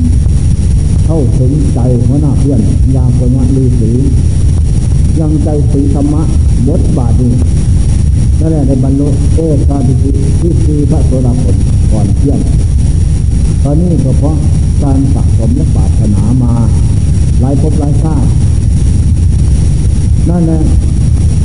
[1.05, 2.59] เข้าถึงใจหัวหน้าเพื่อน
[2.95, 3.91] ยาปัญญาลีสี
[5.19, 6.21] ยังใจสีธรรมะ
[6.69, 7.33] บทบาทนี้
[8.39, 11.55] นั่นแหละในบรรลุเอกาติที่คือพระโสดาผล
[11.91, 12.39] ก่อนเที่ยง
[13.63, 14.35] ตอนนี้ก็เพราะ
[14.83, 16.53] การสะสมและปรารถนามา
[17.41, 18.27] หลายภพหลายชาติ
[20.29, 20.61] นั่นแหละ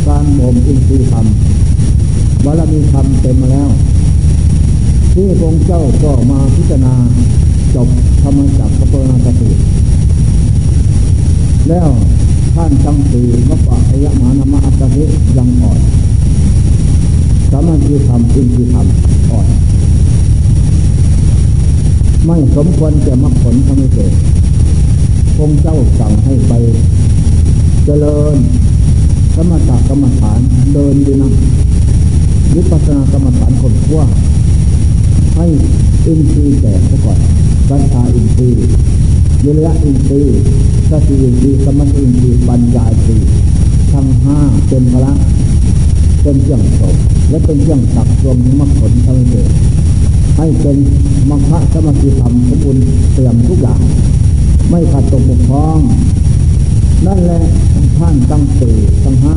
[0.09, 1.27] การบ่มอินทรีย์ธรรม
[2.45, 3.71] บารมีธรรมเต็มมาแล้ว
[5.21, 6.95] ที่พระเจ้าก็มาพิจารณา
[7.75, 7.89] จบ
[8.23, 9.51] ธรรมจักรพระนาสติ
[11.69, 11.89] แล้ว
[12.55, 15.05] ท่านจังสีพระปะอายมานามะอัตติ
[15.37, 15.81] ยังอ่อน
[17.51, 19.47] สามัญที่ทำอินที่ทำอ่อน
[22.27, 24.13] ไม่สมควรจะมรรคผลทำให้เกิด
[25.37, 26.53] พงเจ้าสั่งให้ไป
[27.85, 28.37] เจริญ
[29.35, 30.41] สมถกรรมฐาน
[30.73, 31.33] เดินดีนะ
[32.55, 34.03] วิปัสสนากรรมฐานคนขั้ว
[35.39, 35.49] ให้
[36.07, 37.19] อินทรีย์แตกซะก่อน
[37.69, 38.57] สัญชาอินทรีย์
[39.45, 40.41] วิริยะอินทรีย์
[40.91, 43.29] สติอินทรีย์สมาธิอินทรีย์ปัญญาอินทรีย์
[43.93, 45.13] ทั้งห้าเป็นพละ
[46.23, 46.97] เป็นเครื่องศพ
[47.31, 49.51] และเป็นเครื่องตักรวมมรรคผลทั้งเกิด
[50.37, 50.77] ให้เป็น
[51.31, 52.83] มังคะสมาธิธรรมสมบูรณ์
[53.15, 53.81] เตรียมทุกอย่าง
[54.71, 55.81] ไม่ขัดตกบกพร่อง
[57.07, 57.43] นั่นแหละ
[57.99, 58.75] ท่านตั้งสี่
[59.05, 59.37] ตั้งห้า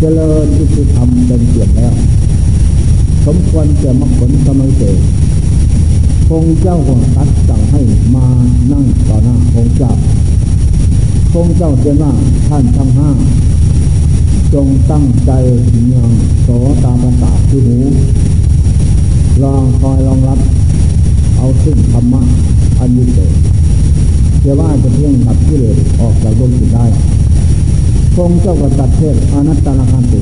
[0.00, 1.94] เจริญอิทธิธรรมเป็นเกียรติแล้ว
[3.26, 4.98] สมควรเกี่ยมรรคผลสมัยเกิด
[6.28, 7.80] คงเจ้าหัวตัดสั่งให้
[8.14, 8.26] มา
[8.72, 9.92] นั่งต่อหน้าคงเจ้า
[11.32, 12.12] คงเจ้าเจว่า
[12.48, 13.10] ท่านทั้งห้า
[14.54, 15.32] จงตั้งใจ
[15.86, 16.10] เมือง
[16.42, 16.48] โส
[16.84, 17.78] ตาประสาทที่หู
[19.42, 20.38] ลองคอยรองรับ
[21.36, 22.22] เอาซึ่งธรรมะ
[22.78, 23.32] อันยิ่งเกิด
[24.40, 26.84] เชื่อว่าจะเพียงดับที่เลสออกจากดวงจิตได้
[28.16, 30.20] คงเจ้าก็ตัดเทศอนัตตาลคันตุ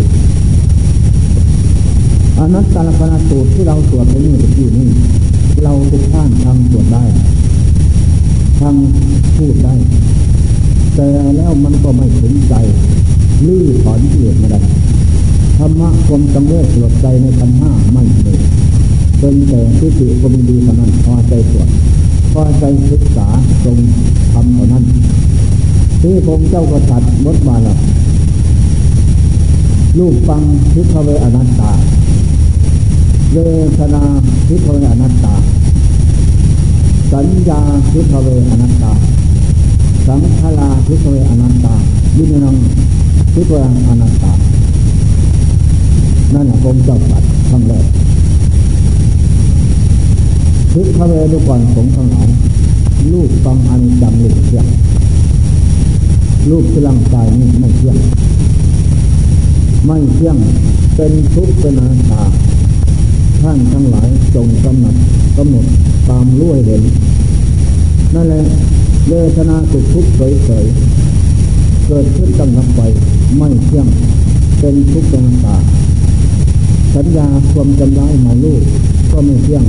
[2.40, 4.88] อนัตตาลคันตุที่เราสวดไปนี่เมื่อกี้นี่
[5.62, 7.04] เราทุกท่านทำสวดได้
[8.60, 9.74] ทำพูดได้
[10.94, 12.54] แต่แล้วมันก็ไม่ถึงใจ
[13.46, 14.60] ลื้อถอนเกียรไม่ได้
[15.58, 18.38] ธรรมะความจำเริญสลดใจในขันห้าไม่เลย
[19.18, 21.68] เป็นแต่ทิฏฐิก็มีดีเท่านั้นพอใจสวด
[22.32, 23.26] พอใจศึกษา
[23.64, 23.78] ตรง
[24.32, 24.84] ทำเท่านั้น
[26.02, 27.76] ที่ผมเจ้าก็ตัดบทบาทละ
[29.98, 31.72] ลูกฟังทิพเวอนัตตา
[33.34, 33.38] เว
[33.78, 34.02] ทนา
[34.46, 35.34] ทิพเวอนัตตา
[37.12, 37.60] สัญญา
[37.92, 38.92] ทิพเวอนัตตา
[40.06, 41.74] สังขาราทิพเวอนัตตา
[42.16, 42.56] วิญญาณ
[43.34, 43.52] ทิพเว
[43.88, 44.32] อนัตตา
[46.34, 47.86] นั่นแหละผมเจ้าตัดทั้งแรก
[50.72, 52.28] ทิพเวดุก่อนสงทั้งหลาย
[53.12, 54.66] ลูกฟังอันจำหลูกเที่ยง
[56.50, 57.96] ลูกที่ร่างกายนี้ไม่เที่ยง
[59.86, 60.36] ไม่เที่ยง
[60.96, 62.22] เป็นทุกข์เป็นอนัตตา
[63.42, 64.96] ท่านทั้งหลายจงกำหนด
[65.38, 65.66] กำหนด
[66.08, 66.82] ตามรู้ให้เห็น
[68.14, 68.44] นั่นแหละ
[69.08, 70.12] เวทนาสุขทุกข์
[70.44, 72.80] เฉยๆเกิดขึ้นตั้งนับไป
[73.36, 73.86] ไม่เที่ยง
[74.60, 75.56] เป็นทุกข์เป็นอนัตตา
[76.94, 78.62] สัญญาความจำได้มาลูก
[79.12, 79.64] ก็ไม่เที่ยง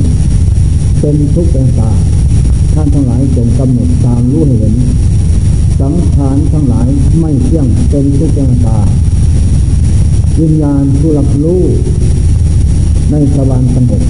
[1.00, 1.92] เป็นทุกข์เป็นอนัตตา
[2.74, 4.76] ท่านทั้งหลายจงกำหนดตามรู้ให้เห็น
[5.82, 6.88] สังขารทั้งหลาย
[7.20, 8.80] ไม่เที่ยงเป็นทุกข์เป็นอนัตตา
[10.40, 11.64] วิญญาณผู้รับรู้
[13.12, 14.02] ในสวรรค์สงบ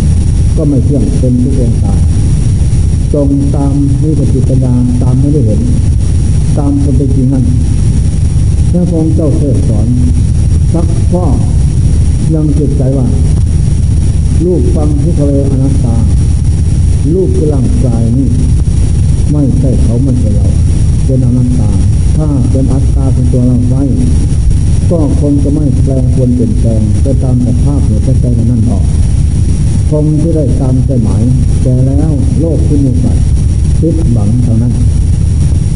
[0.58, 1.94] ก็ไม่เที่ยงเป็นทุกองตา
[3.14, 5.62] จงตามนิพพิปัญญาตามไม่ได้เห็น
[6.58, 7.46] ตามคนเป็นจริงนั้น
[8.72, 9.88] พระองค์เจ้าเทศสอน
[10.74, 11.24] สักพ่อ
[12.34, 13.08] ยังจิตใจว่า
[14.46, 15.96] ลูกฟังที่ทเลอนัตตา
[17.14, 18.28] ลูกคือร่างกายนี่
[19.32, 20.48] ไม่ใช่เขาไม่ใช่เรา
[21.06, 21.70] เป็นอนัตตา
[22.18, 23.84] ถ้าเป็นอัตตาเป็นตัวเราไว้
[24.92, 28.86] ก็คงจะไม่แปลงควรเปลี่ยนแปลงไปตามสภาพหัวใจนั้นออก
[29.90, 31.24] คงที่ได้ตามใจหมาย
[31.62, 33.26] แต่แล้วโลกที่มีสัตว์
[33.80, 34.74] คิดหวังเท่านั้น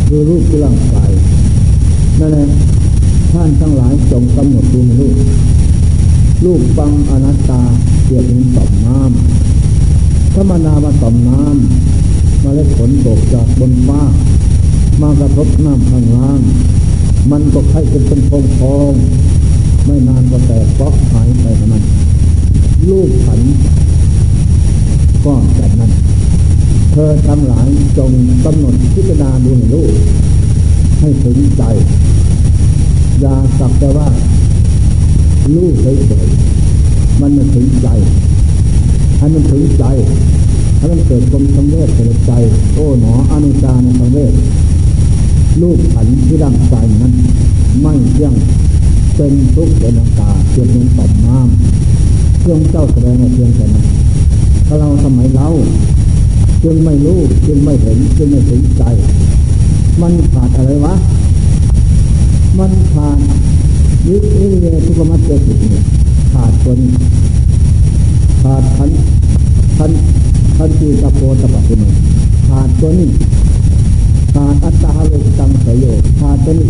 [0.07, 1.11] คือรูปที่ร่างกาย
[2.19, 2.47] นั่นแหละ
[3.31, 5.15] ท่านทั้งหลายจงกำหนดดูในรูป
[6.45, 7.61] รูปฟังอนัตตา
[8.05, 14.01] เกี่ยวกับต่อมน้ำถ้ามนามาต่อมน้ำมาเล็ดฝนตกจากบนฟ้า
[15.01, 16.41] มากระทบน้ำข้างล่าง
[17.31, 18.93] มันก็ค่อยเป็นพองพอง
[19.85, 21.83] ไม่นานก็แตกเพราะหายไปเท่านั้น
[22.89, 23.39] ลูกขัน
[25.25, 25.91] ก็แบบนั้น
[26.91, 28.11] เธอทั้งหลายจง
[28.45, 29.93] กำหนดพิจารณาดูในลูก
[30.99, 31.63] ให้ถึงใจ
[33.21, 34.07] อย่าสักแต่ว่า
[35.55, 37.87] ลูกเฉยๆมันไม่ถึงใจ
[39.17, 39.85] ให้มันถึงใจ
[40.77, 42.31] ให้มันเกิดความสำเร็จเกิดใจ
[42.73, 44.33] โอ้หนออนุจาในสังเวช
[45.61, 47.13] ลูกขันที่ร่างกายนั้น
[47.81, 48.33] ไม่เที่ยง
[49.15, 53.85] เป็นทุกข์เป็นอาการเพียงเป็นต่อมน้ำเครื่องเจ้าแสดงมาเพียงแค่นั้น
[54.67, 55.47] ถ้าเราสมัยเรา
[56.63, 58.83] จึงไม่รู้จึงไม่เห็นจึงไม่ถึงใจ
[60.01, 60.93] มันขาดอะไรวะ
[62.59, 63.17] มันขาด
[64.07, 65.83] วิเอเยทุกขมัตเจติเนี่ย
[66.33, 66.79] ขาดคน
[68.41, 68.89] ขาดขัน
[69.77, 69.91] ขัน
[70.57, 71.87] ขันตีตะโพตะปัสนุ
[72.47, 75.85] ขาดตัวนี้าดอัตตาเวสังสยโย
[76.19, 76.67] ขาตัวนี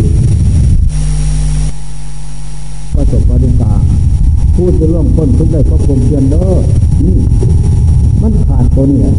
[2.94, 3.72] ประสบปฏิกา
[4.54, 6.48] พูดจะล่วงพ้นทุกได้เพราะความเพียรเด้อ
[7.06, 7.16] นี่
[8.22, 9.14] มันขาดตัวนี้แหละ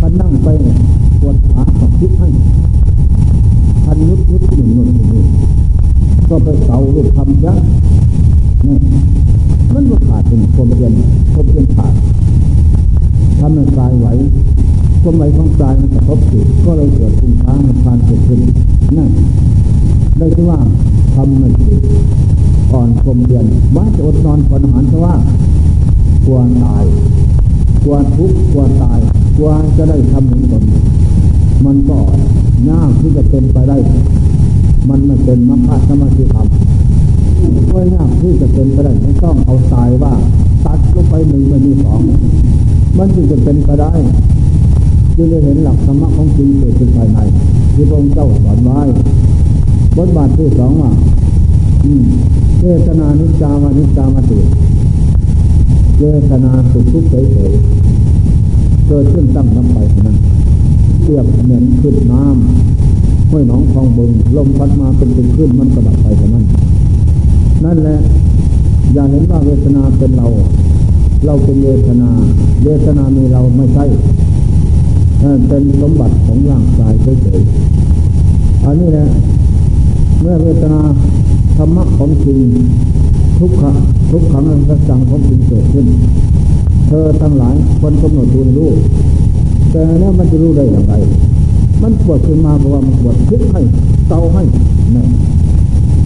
[0.00, 0.48] พันนั่งไป
[1.20, 2.28] ปวดขาขับคิดให้
[3.84, 5.26] พันยุดยุดหนุนหนุนหนุน
[6.28, 7.60] ก็ไปเสาลูกคำยัก
[8.66, 8.78] นี่
[9.74, 10.92] มันก็ขาดเป็นความเพียร
[11.32, 11.94] ความเพียรขาด
[13.38, 14.06] ทำให้กายไหว
[15.08, 18.40] ความไหวของกายมันกระทบจิตก็เลยเกิดภูมิช้างมันพานเกิดขึ้น
[18.96, 19.10] นั่น
[20.18, 20.58] ได้ที่ว่า
[21.14, 21.80] ทำไม่จิต
[22.72, 23.44] อ่อนคมเพียร
[23.76, 25.14] ว่าจะอดนอนปนอาหารเพราะว่า
[26.26, 26.84] กลัวตาย
[27.82, 28.98] กลัวทุกข์กลัวตาย
[29.36, 30.64] กลัวจะได้ทำหมือนตน
[31.64, 31.98] มันก็
[32.70, 33.76] ยากที่จะเป็นไปได้
[34.88, 36.46] มันไม่เป็นมรรคสมาธิธรรม
[37.72, 40.14] ก็ยากที่จะเป็นไปได้ไม่ต้องเอาตายว่า
[40.64, 42.00] ตัดลงไปหนึ่งไม่มีสอง
[42.98, 43.92] มันจึงจะเป็นไปได้
[45.16, 47.18] จึงจะเห็นหลักธรรมะของจริงเกิดขึ้นภายใน
[47.74, 48.80] ที่พระองค์เจ้าสอนไว้
[49.96, 50.90] บทบาทที่สองว่า
[52.60, 54.38] เจตนานิจามานิจามาติ
[55.98, 60.16] เจตนาสุขทุกข์เฉยๆเกิดขึ้นตั้งน้ำไปนั้น
[61.02, 66.44] เทียบเหมือนขึ้นน้ำห้วยหนองคลองบึงลมพัดมาเป็นเป็นขึ้นมันก็ดับไปเท่านั้น
[67.64, 67.98] นั่นแหละ
[68.94, 70.26] อย่าเห็นว่าเวทนาเป็นเรา
[71.26, 72.10] เราเป็นเวทนา
[72.64, 73.84] เวทนามีเราไม่ใช่
[75.48, 79.06] เป็นสมบัติของร่างกายเฉยๆอันนี้แหละ
[80.20, 80.82] เมื่อเวทนา
[81.56, 82.40] ธรรมะของจริง
[83.38, 83.72] ทุกขะ
[84.10, 85.86] ทุกขังอันสังของจริงเกิดขึ้น
[86.88, 88.70] เธอทั้งหลายคนกำหนดดูรู้
[89.70, 90.94] แต่แล้วมันจะรู้ได้อย่างไร
[91.82, 93.60] มันปวดขึ้นมาเพราะว่ามันปวดทุกให้
[94.08, 94.42] เตาให้
[94.94, 95.08] นี่ย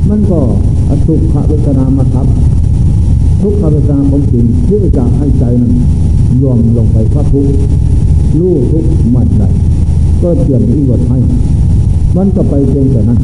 [0.08, 0.40] มันก็
[0.88, 2.26] อสุขเวทนามาทับ
[3.42, 5.72] ทุกขเวทนาของจริงที่จะให้ใจนั้น
[6.40, 7.46] รวมลงไปพระทุก
[8.38, 9.44] รู้ทุกมันใด
[10.22, 11.18] ก็เปลี่ยนอิวดให้
[12.16, 13.20] มันก็ไปเพียงแต่นั้น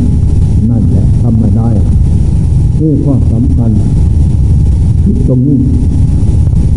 [0.70, 1.68] นั่นแหละทำไม่ได้
[2.80, 3.70] นี่ข้อสำคัญ
[5.28, 5.58] ตรงนี้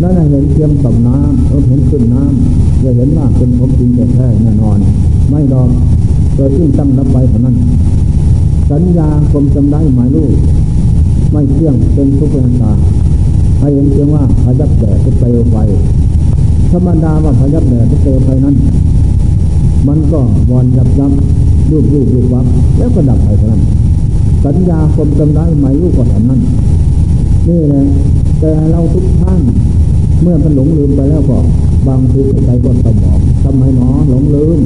[0.00, 4.78] แล้วเห็นเทียมต่ำน้ำเออเห็นขึ้นน้ำจะเห็นว่าเป็นผมจริงแต่แท้แน่นอน
[5.30, 5.68] ไม่ดอก
[6.34, 7.56] เกิดขึ้นตั้งรับไปเท่านั้น
[8.70, 10.26] สัญญาคมจำได้หมายรู้
[11.32, 12.72] ไม่เที่ยงเป็นทุกข์เป็นตา
[13.60, 15.56] ให้เห็นเพียงว่าพยับแดดเป็นเปลวไฟ
[16.70, 18.56] ธรรมดาว่าพยับแดดเป็นเปลวไฟนั้น
[19.88, 20.20] มันก็
[20.50, 21.12] วอนยับยับ
[21.70, 22.46] รูปรูปรูปวับ
[22.78, 23.62] แล้วก็ดับไปเท่านั้น
[24.44, 26.40] สัญญาคมจำได้หมายรู้ก็เท่านั้น
[27.48, 27.82] นี่แหละ
[28.40, 29.40] แต่เราทุกท่าน
[30.22, 31.38] เมื่อมันหลงลืมไปแล้วก็
[31.88, 34.58] บางทีใจก็สมองทำไมหนอหลงลืม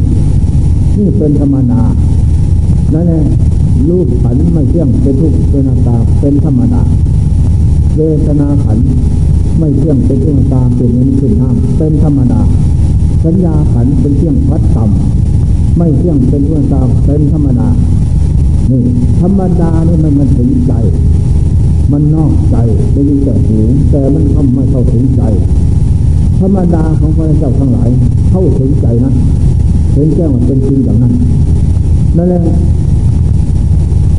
[0.96, 1.82] นี่เป็นธรรมดา
[2.94, 3.22] นั่นแหละ
[3.88, 6.82] รูปขันไม่เที่ยงเป็นทุกข์เป็นนาตาเป็นธรรมดา
[7.96, 8.78] เวทนาขัน
[9.58, 12.40] ไม่เที่ยงเป็นเทุกข์ตามเป็นเงินเป็นห้ามเป็นธรรมดา
[13.24, 17.68] สัญญาขันเป็นเที่ยงพัดต่ำไม่เที่ยงเป็นเทุกข์ตามเป็นธรรมดา
[18.70, 18.82] นี่
[19.20, 20.72] ธรรมดานี่มันมันถึงใจ
[21.92, 22.56] มันนอกใจ
[22.92, 23.58] ได้ยินแต่หู
[23.90, 25.22] แต่มันทำไม่เข้าถึงใจ
[26.40, 27.88] ธรรมดาของพระเจ้าทั้งหลาย
[28.30, 29.12] เข้าถึงใจนะ
[29.92, 31.12] เห็นแจ้งว่าเป็นจริงอย่างนั้น
[32.16, 32.40] นั่นแหละ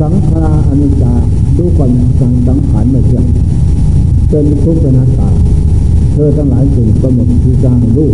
[0.00, 1.14] สังขารอนิจจา
[1.58, 3.24] ดูก่อนสังสังขารไม่เที่ยง
[4.28, 5.30] เป็นทุกข์เป็นนาตา
[6.12, 8.10] เธอทั้งหลายจึงกำหนดพิจารณารู้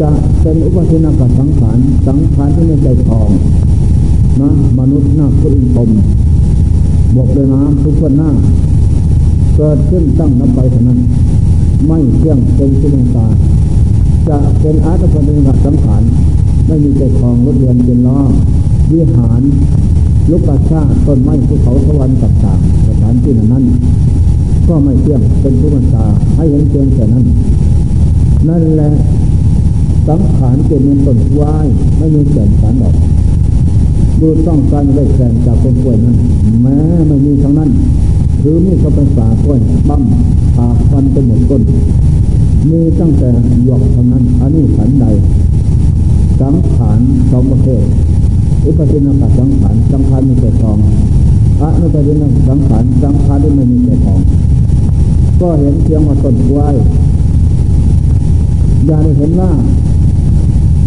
[0.00, 3.28] จะเป็นอุปทานกับสังขารสังขารที่ไม่ใจทอง
[4.40, 5.90] นะมนุษย์หน้าคุณตม
[7.16, 8.30] บกด้วยน้ำทุกคนหน้า
[9.56, 11.00] เกิดขึ้นตั้งนับไปเท่านั้น
[11.86, 13.26] ไม่เที่ยงเป็นสุนตา
[14.28, 16.02] จะเป็นอาตพนิกสังขาร
[16.66, 18.18] ไม่มีใจคลองรถเรือนเป็นล้อ
[18.92, 19.42] วิหาร
[20.30, 23.64] ลูกปัชาต้นไม้ภูเขาสวรรค์ต่างๆสถานที่นั้น
[24.68, 27.24] ก็ไม่เที่ยงเป็นทุกตาให้เห็นเพียงแค่นั้น
[28.48, 28.90] นั่นแหละ
[30.08, 31.66] สังขารเป็นเงินต้นวาย
[31.98, 32.94] ไม่มีแก่นสารดอก
[34.20, 36.16] ดูต้องการได้แก่จากคนป่วยนั้น
[36.62, 36.76] แม้
[37.08, 37.70] ไม่มีทั้งนั้น
[38.42, 40.02] ถือมีดก็เป็นสาก้อยบั้ม
[40.54, 41.62] ผ่าฟันเป็นหมดก้น
[42.70, 43.30] มีตั้งแต่
[43.64, 45.06] หยอกทั้งนั้น อันนี้ขันใด
[46.40, 47.00] สังขาร
[47.30, 47.84] สองประเภท
[48.64, 50.78] อุปสินาคสังขารสังขารมีแต่ทอง
[51.58, 54.20] พระนุปสินสังขารสังขารที่ไม่มีแต่ทอง
[55.40, 56.76] ก็เห็นเพียงว่าต้นกล้วย
[58.86, 59.50] อย่าได้เห็นว่า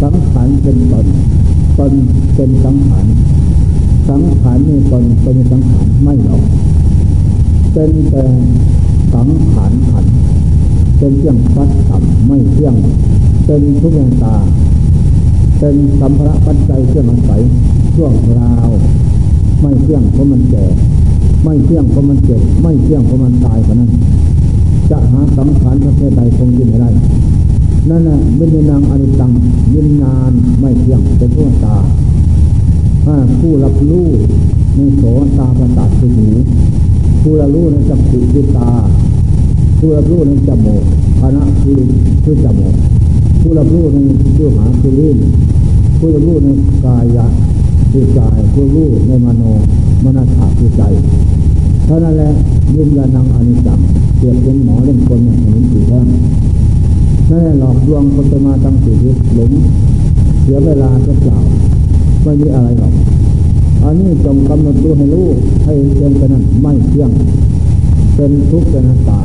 [0.02, 1.06] สังขารเป็นตน
[1.78, 1.92] ตน
[2.34, 3.06] เป็นสังขาร
[4.08, 6.42] สังขารนี่ตนเป็นสังขารไม่หรอก
[7.72, 8.24] เป็นแต่
[9.14, 10.06] สังขารขัน
[10.98, 12.74] เป็นเที่ยงฟัดต่ำไม่เที่ยง
[13.46, 14.36] เป็นทุกอย่างตา
[15.58, 17.42] เป็นสัมภาระปัจจัยเครื่องอาศัย
[17.94, 18.70] ช่วงราว
[19.60, 20.64] ไม่เที่ยงเพราะมันแก่
[21.44, 23.90] ไม่เที่ยงเพราะมันเจ็บ ไม่เที่ยงเพราะมันตายเท่าะนั้น
[24.90, 26.90] จะหาสังขารประเภทใดคงยินไม่ได้
[27.90, 29.30] นั่นแหละวิญญาณอนิจัง
[29.74, 31.76] ยินญาณไม่เที่ยงเป็นผู้ตา
[33.40, 34.08] ผู้รับรู้
[34.76, 35.02] ในโส
[35.38, 36.28] ตาประสาทคือหู
[37.22, 38.70] ผู้รับรู้ในจักขุคือตา
[39.78, 40.82] ผู้รับรู้ในจมูก
[41.20, 41.80] ภาณะคือ
[42.24, 42.74] คือจมูก
[43.40, 43.98] ผู้รับรู้ใน
[44.36, 45.18] ชื่อหาคือลิ้น
[45.98, 46.48] ผู้รับรู้ใน
[46.84, 47.26] กายะ
[47.92, 49.42] คือกายผู้รู้ในมโน
[50.04, 50.82] มนัสขาคือใจ
[51.86, 52.30] เท่านั้นแหละ
[52.76, 53.80] ยินญาณังอนิจจัง
[54.20, 55.98] เปรียบเป็นหมอเล่นคนอย่างนี้สีแท้
[57.30, 59.50] นั่นแหละหลอกลวงคนไปมาตั้งสีทิศหลง
[60.42, 61.38] เสียเวลาจะเปล่า
[62.22, 62.92] ไม่มีอะไรหรอก
[63.84, 65.26] อันนี้จงกำหนดดูให้รู้
[65.64, 67.10] ให้เพียงแค่นั้นไม่เที่ยง
[68.16, 69.20] เป็นทุกข์เป็นตา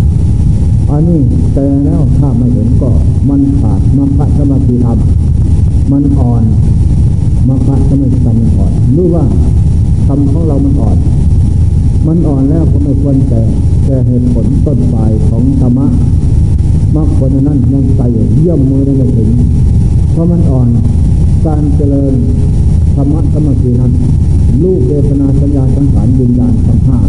[0.91, 1.20] อันนี้
[1.54, 2.89] แต่แล้วถ้าไม่เห็นก็
[3.30, 4.98] มันขาดมัพระสมาธิธรรม
[5.91, 6.43] มันอ่อน
[7.48, 9.24] มัพระสมาธิธรรมมันอ่อนรู้ว่า
[10.08, 10.98] ธรรมของเรามันอ่อน
[12.08, 13.41] มันอ่อนแล้วก็ไม่ควรแต่
[13.86, 15.88] แต่เหตุผลต้นปลายของธรรมะ
[16.95, 19.30] มรรคผลนั้นยังใส่เยี่ยมมือได้ไม่ถึง
[20.12, 20.68] เพราะมันอ่อน
[21.45, 22.14] การเจริญ
[22.95, 23.93] ธรรมะสมาธินั้น
[24.64, 26.99] ลูกเวทนาสัญญาสังขารวิญญาณทั้งห้า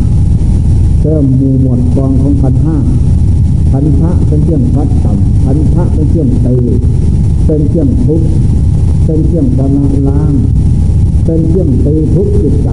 [1.01, 2.77] เติมมูหมวดกองของขันห้า
[3.73, 6.57] ขันธะเป็นเครื่องวัดต่ำขันธะเป็นเครื่องตี
[7.47, 8.23] เป็นเครื่องทุก
[9.05, 10.33] เป็นเครื่องดำนาล้าง
[11.25, 12.69] เป็นเครื่องตีทุกจิตใจ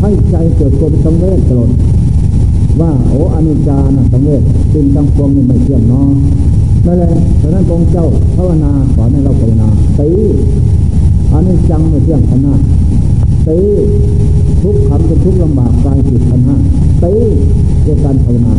[0.00, 1.70] ให้ใจเกิดความสังเวชตลอด
[2.80, 4.42] ว่าโอ้อนิจจานะสังเวช
[4.72, 6.08] สิ่งตั้งปวงนี่ไม่เที่ยงเนาะ
[6.86, 9.68] นั่นแหละฉะนั้นองค์เจ้าภาวนาขอนให้เราภาวนา
[9.98, 10.08] ตี
[11.32, 12.60] อันนี้จังไม่เที่ยงขนาด
[13.48, 13.58] ตี
[14.62, 16.56] ทุกคำเป็นทุกลำบากกายจิตขันห้า
[17.04, 17.12] ตี
[17.86, 18.54] ด้วยการภาวนา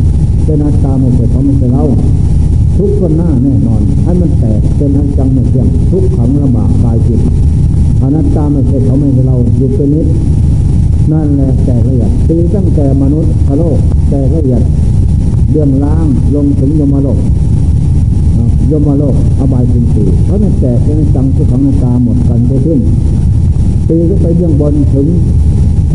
[0.46, 1.84] เป็นอาตาไม่ใช่เขาไม่ใช่เรา
[2.78, 7.22] ทุกคนหน้าแน่นอนให้มันแตกเป็นอันจังไม่เที่ยงทุกขังลำบากกายจิต
[8.02, 10.08] อนัตตาไม่ใช่เขาไม่ใช่เราอยู่เป็นนิด
[11.12, 13.78] นั่นแหละแต่ละเอียดตีตั้งแต่มนุษย์พระโลก
[14.10, 14.62] แต่ละเอียด
[15.52, 17.20] เรื่องล้างลงถึงยมโลก
[18.72, 22.80] ยมโลกอบายสิงสีเพราะมันแตกเป็นจังทุกขังตาหมดกันไปขึ้น
[23.90, 25.08] ตีก็ไปเบื้องบนถึง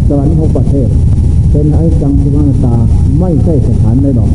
[0.09, 0.89] สวรรค์หกประเทศ
[1.51, 2.75] เป็นไอ้จังทุกขังตา
[3.19, 4.31] ไม่ใช่สถานใดดอก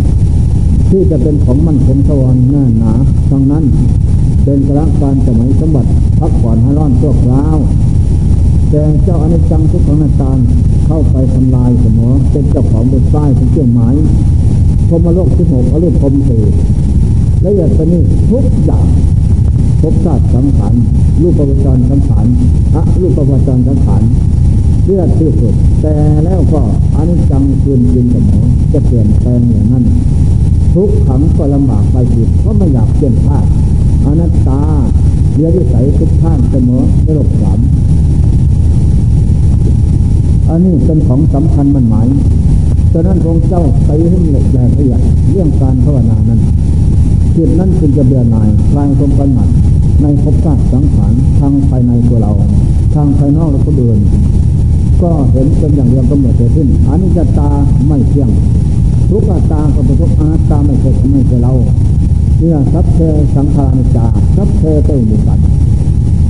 [0.90, 2.94] ที่จะเป็นของมันคงสวรรค์แน่หนา
[3.30, 3.64] ทั้งนั้น
[4.44, 7.58] เป็นกระการสมัยสมบัติพักผ่อนให้ร้อนชั่วคราว
[8.70, 10.32] แต่เจ้าอนิจจังทุกขังนาตา
[10.88, 13.96] เข้าไปทำลายสมอเป็นเจ้าของเป็นป้ายเป็นเครื่องหมาย
[14.90, 16.44] พรมโลกที่หกอรูปพรมสี่
[17.46, 18.02] ละเอียดไปนี่
[18.32, 18.88] ทุกอย่าง
[19.82, 20.74] พบชาติสังขาร
[21.22, 21.62] รูปประวัติ
[21.92, 22.26] สังขาร
[22.76, 24.02] อะรูปประวัติสังขาร
[24.86, 25.96] เลือดที่สุด แต่
[26.26, 26.62] แล้วก็
[26.96, 28.40] อนิจจังคืนยินสมอ
[28.74, 29.86] จะเปลี่ยนแปลงอย่างนั้น
[30.74, 33.46] ทุกขังก็ลำบากไปจิตเพราะไม่อยากเปลี่ยนพลาด
[34.06, 34.62] อนัตตา
[35.36, 37.60] เรียวิสัยทุกท่านเสมอในโลกสาม
[40.50, 42.08] อันนี้เป็นของสำคัญมันหมาย
[42.94, 46.40] ฉะนั้นองค์เจ้าไปให้ละเอียดละเอียดเรื่องการภาวนานั้น
[47.36, 49.50] จิตนั้นจึงจะเบื่อหน่ายคลายความกำหนัด
[50.02, 52.32] ในภพชาติสังขารทางภายในตัวเรา
[52.96, 53.98] ทางภายนอกเราก็เดิน
[55.02, 57.50] ก็เห็นเป็นอย่างเดียวกำหนดเกิดขึ้นอันนี้จะตา
[57.88, 58.30] ไม่เที่ยง
[59.10, 61.54] ทุกตาก็เป็นทุกอาตาไม่ใช่ไม่ใช่เรา
[62.40, 62.98] เนี่ยสัพเพ
[63.36, 65.40] สังขาริจาสัพเพเตมุสัต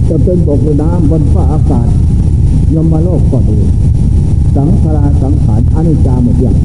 [0.09, 1.87] จะเป็นบกหรือน้ำบนฟ้าอากาศ
[2.73, 3.57] ยมมาโลกก็ดี
[4.55, 6.55] สังขารสังขารอนิจจาหมดอย่าง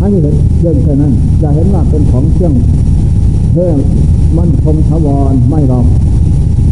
[0.00, 0.20] อันนี้
[0.60, 2.52] เรื่องแค่นั้นจะเห็นว่าเป็นของเชื่อง
[3.52, 3.70] เพื่อ
[4.36, 5.86] มันคงทวรไม่หรอก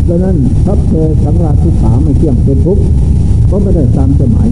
[0.08, 0.92] ดังนั้นทัพเพ
[1.24, 2.82] สังราทุขาไม่เที่ยงเป็นทุกข์
[3.50, 4.48] ก็ไม่ได้ตามใจหมาย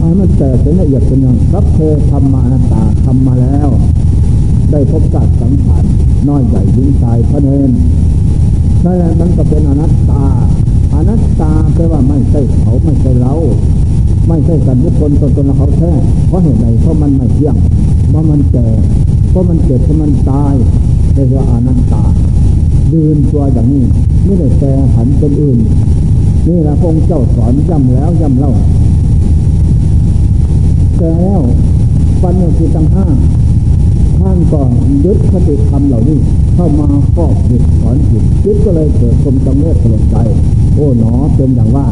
[0.00, 1.78] อันมันแต่เป็นละเอียดเป็นอย่างทัพเพ
[2.10, 3.68] ธรรมานาตาทำมาแล้ว
[4.70, 5.84] ได้พบกัดสังขาร
[6.28, 7.70] น้อยใหญ่ยิ่งตายพระเนน
[8.84, 10.24] นั่นแหละมันก็เป็นอนัตตา
[10.94, 13.34] อนัตตาแปลว่าไม่ใช่เขาไม่ใช่เรา
[14.28, 15.92] ไม่ใช่สัตว์บุคคลตนตนเขาแท้
[16.28, 17.56] เพราะเหตุใดเพราะมันไม่เที่ยง
[18.10, 18.66] เพราะมันแก่
[19.30, 20.54] เพราะมันเจ็บเพราะมันตาย
[21.14, 22.04] เรียกว่าอนัตตา
[22.92, 23.84] ยืนตัวอย่างนี้
[24.24, 25.58] ไม่ได้แปรผันเป็นอื่น
[26.48, 28.52] นี่แหละพงเจ้าสอนย้ำแล้วย้ำเล่า
[30.98, 31.40] แต่แล้ว
[32.22, 33.06] ปัญญาคือตั้งห้า
[34.18, 34.70] ท่านก่อน
[35.04, 36.18] ยึดคติธรรมเหล่านี้
[36.54, 40.16] เข้ามาครอบจิตสอนจิตจิตก็เลยเกิดความจำเริญสลดใจ
[40.74, 41.86] โอ้หนอเป็นอย่างว่า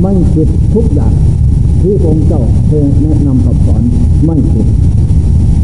[0.00, 1.12] ไม่ผิดทุกอย่าง
[1.80, 3.82] ที่องค์เจ้าเคยแนะนำคำสอน
[4.24, 4.66] ไม่ผิด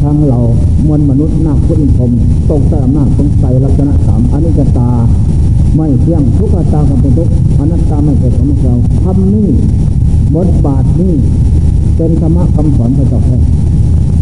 [0.01, 0.39] ทางเรา
[0.87, 2.11] มวลมนุษย์นาคุนพรม
[2.49, 4.89] ตกแต่อำนาจสงสัยลักษณะสามอนิจจตา
[5.75, 9.49] ไม่เที่ยงทุกขตาเป็นทุกอนัตตาไม่เป็นของเราทำนี่
[10.35, 11.13] บทบาทนี่
[11.97, 13.37] เป็นธรรมะคำสอนพระเจ้าแท้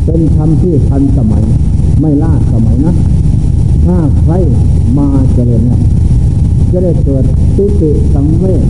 [0.05, 1.43] เป็นธรรมที่ทันสมัย
[2.01, 2.93] ไม่ล่าสมัยนะ
[3.85, 4.33] ถ้าใคร
[4.97, 5.79] มาเจริญเนี่ย
[6.71, 7.23] จะได้เกิด
[7.57, 8.63] ตุติสังเวช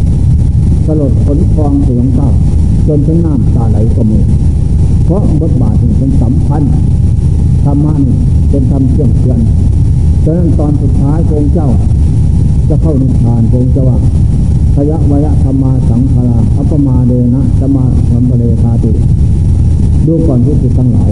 [0.86, 2.30] สลดผลฟองเสียงเศร้า
[2.88, 4.20] จนถึงน้ำตาไหลก็มี
[5.06, 6.62] เพราะบทบาทเป็นสำคัญ
[7.64, 8.16] ธรรมะนี่
[8.50, 9.40] เป็นธรรมเชื่อมเชื่อน
[10.24, 11.70] ฉะนั้นตอนสุดท้ายองค์เจ้า
[12.70, 13.98] จะเข้านิพพานองค์เจ้าว่า
[14.76, 18.92] พยะวยะธรรมาสังขาราอัปมาเดนะสมาสัมเบเลคาติ
[20.06, 21.12] ดูก่อนที่สุดทั้งหลาย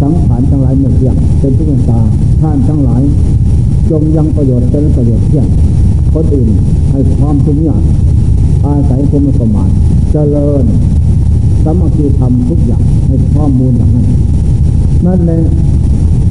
[0.00, 2.00] สังขารทั้งหลายหมดเที่ยงเป็นทุกข์ตา
[2.40, 3.02] ท่านทั้งหลาย
[3.90, 5.46] จงยังประโยชน์เป็นประโยชน์เที่ยง
[6.14, 6.48] คนอื่น
[6.90, 7.82] ให้พร้อมทุกอย่าง
[8.64, 9.74] อาศัยความสมาธิ
[10.12, 10.64] เจริญ
[11.64, 13.92] สมัคคีทำทุกอย่างให้ข้อมูลนั้น
[15.06, 15.40] นั่นแหละ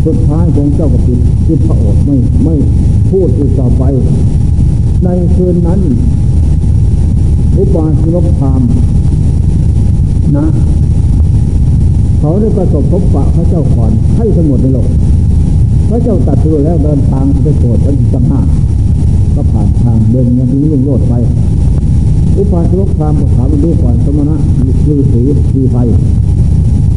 [0.05, 2.55] สุดท้ายของเจ้ากระปิดที่พระโอษฐ์ไม่ไม่
[3.11, 3.83] พูดอีกต่อไป
[5.03, 5.79] ในคืนนั้น
[7.57, 7.91] อุบาส
[8.25, 8.61] กพาม
[10.37, 10.45] นะ
[12.19, 14.89] เขาได้ประสบพบปะพระเจ้าก่อนให้สงบในโลก
[15.89, 18.41] พระเจ้าตัดตัวแล้วเดินทางไปโปรดพระจังหา
[19.35, 21.13] ก็ผ่านทางเดินยังนี้ลุ่งโลดไป
[22.39, 24.35] อุปาสกพามถามดูก่อนสมณะ
[24.83, 25.21] คือสี
[25.51, 25.75] สีไฟ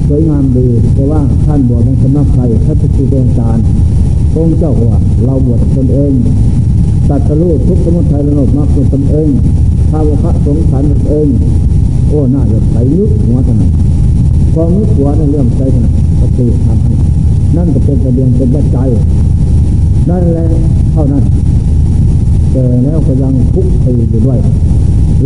[0.09, 3.65] สวยงามดีแต่ว่าท่านบวชในสำนักใครท่านคือเป็นอาจารย์
[4.35, 6.13] องเจ้าว่าเราบวชตนเอง
[7.09, 9.29] ตัดสรู้ทุกสมุทัยระนบมรรคตนเอง
[9.91, 11.27] ภาวพระสงสารตนเอง
[12.09, 13.71] โอ้หน่าจะใส่ยุกหัวถนัด
[14.55, 18.89] ความนึกหัวในเรื่องใจถนัดปฏิทำนั่นก็เป็นกระเบียงเป็นปัจจัย
[20.11, 20.47] นั่นแหละ
[20.93, 21.25] เท่านั้น
[22.53, 24.41] แต่แล้วก็ยังทุกข์อยู่ด้วย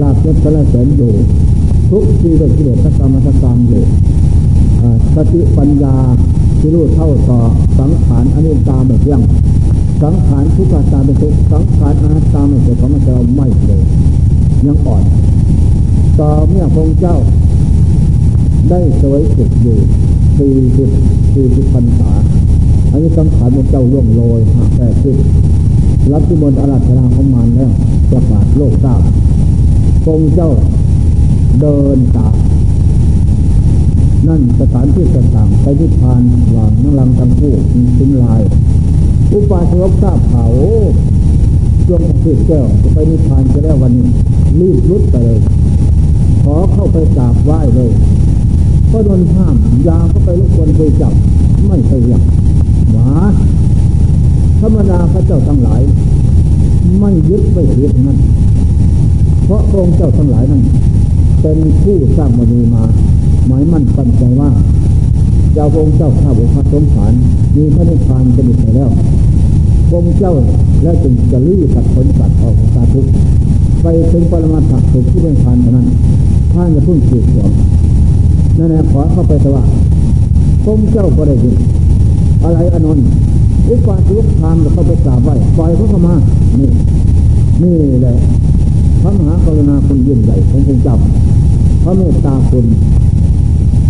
[0.01, 1.12] ลาบยศสละเสริญอยู่
[1.91, 3.82] ทุกทีด้วยกิเลสกรรมตกรรมอยู่
[5.14, 5.97] สติปัญญา
[6.59, 7.41] ที่รู้เท่าต่อ
[7.78, 9.20] สังขารอนิจจาไม่เที่ยง
[10.03, 13.82] สังขารทุกขตาเป็นทุกสังขารอนัตตาไม่เป็นของมันจะไม่เลย
[14.66, 15.03] ยังอ่อน
[16.18, 17.16] ต่อเมื่อพระเจ้า
[18.70, 19.78] ได้สวยสุขอยู่
[20.39, 20.91] สี่สิบ
[21.34, 22.11] สี่สิบพรรษา
[22.91, 25.12] อันนี้สังขารพระเจ้าล่วงโรยหักแต่สิ
[26.12, 27.70] รับที่บนอารัธนาของมันแล้ว
[28.11, 29.03] ประกาศโลกทราบ
[30.07, 30.50] พระเจ้า
[31.61, 32.34] เดินตาม
[34.28, 36.22] นั่นสถานที่ต่างๆไปที่พาน
[36.57, 37.54] วางนั่งลังทั้งคู่
[37.98, 38.42] สิ้นลาย
[39.32, 40.52] อุปาสกทราบข่าว
[41.86, 44.09] ช่วงสิบแก้วจะไปนิพพานจะได้วันนี้
[44.59, 45.38] รีบรุดไปเลย
[46.42, 47.90] ขอเข้าไปกราบไหว้เลย
[48.92, 49.57] ก็โดนห้าม
[49.88, 51.12] ยาเข้าไปรบกวนไปจับ
[51.66, 52.24] ไม่ไปอยาก
[52.92, 53.09] หมา
[54.61, 55.82] ธรรมดาพระเจ้าทั้งหลาย
[57.00, 58.18] ไม่ยึดไม่ถือนั้น
[59.47, 60.62] เพราะองค์เจ้าทั้งหลายนั้น
[61.42, 62.82] เป็นผู้สร้างมณีมา
[63.47, 64.51] หมายมั่นปันใจว่า
[65.55, 67.12] เจ้าองค์เจ้าข้าบุพสมผาน
[67.57, 68.90] มีพระนิพพานเป็นไปแล้ว
[69.92, 70.32] องค์เจ้า
[70.82, 73.01] แล้วจึงจะลื้อตัดผลตัดออกสาทุ
[73.82, 75.86] ไปถึงปรมาถักสุขที่เป็นพานเท่านั้น
[76.53, 77.51] ท่านจะพึ่งสืบสวน
[78.59, 79.64] นั่นแหละขอเข้าไปสว่า
[80.66, 81.57] องค์เจ้าก็ได้ยิน
[82.44, 83.07] อะไรอนนท์
[83.68, 86.14] อุปาทุกพามจะเข้าไปกราบไหว้ปล่อยเขาเข้ามา
[86.59, 86.68] นี่
[87.62, 88.16] นี่แหละ
[89.07, 90.96] ระมหากรุณาคุณยิ่งใหญ่ขององค์เจ้า
[91.82, 92.66] พระเมตตาคุณ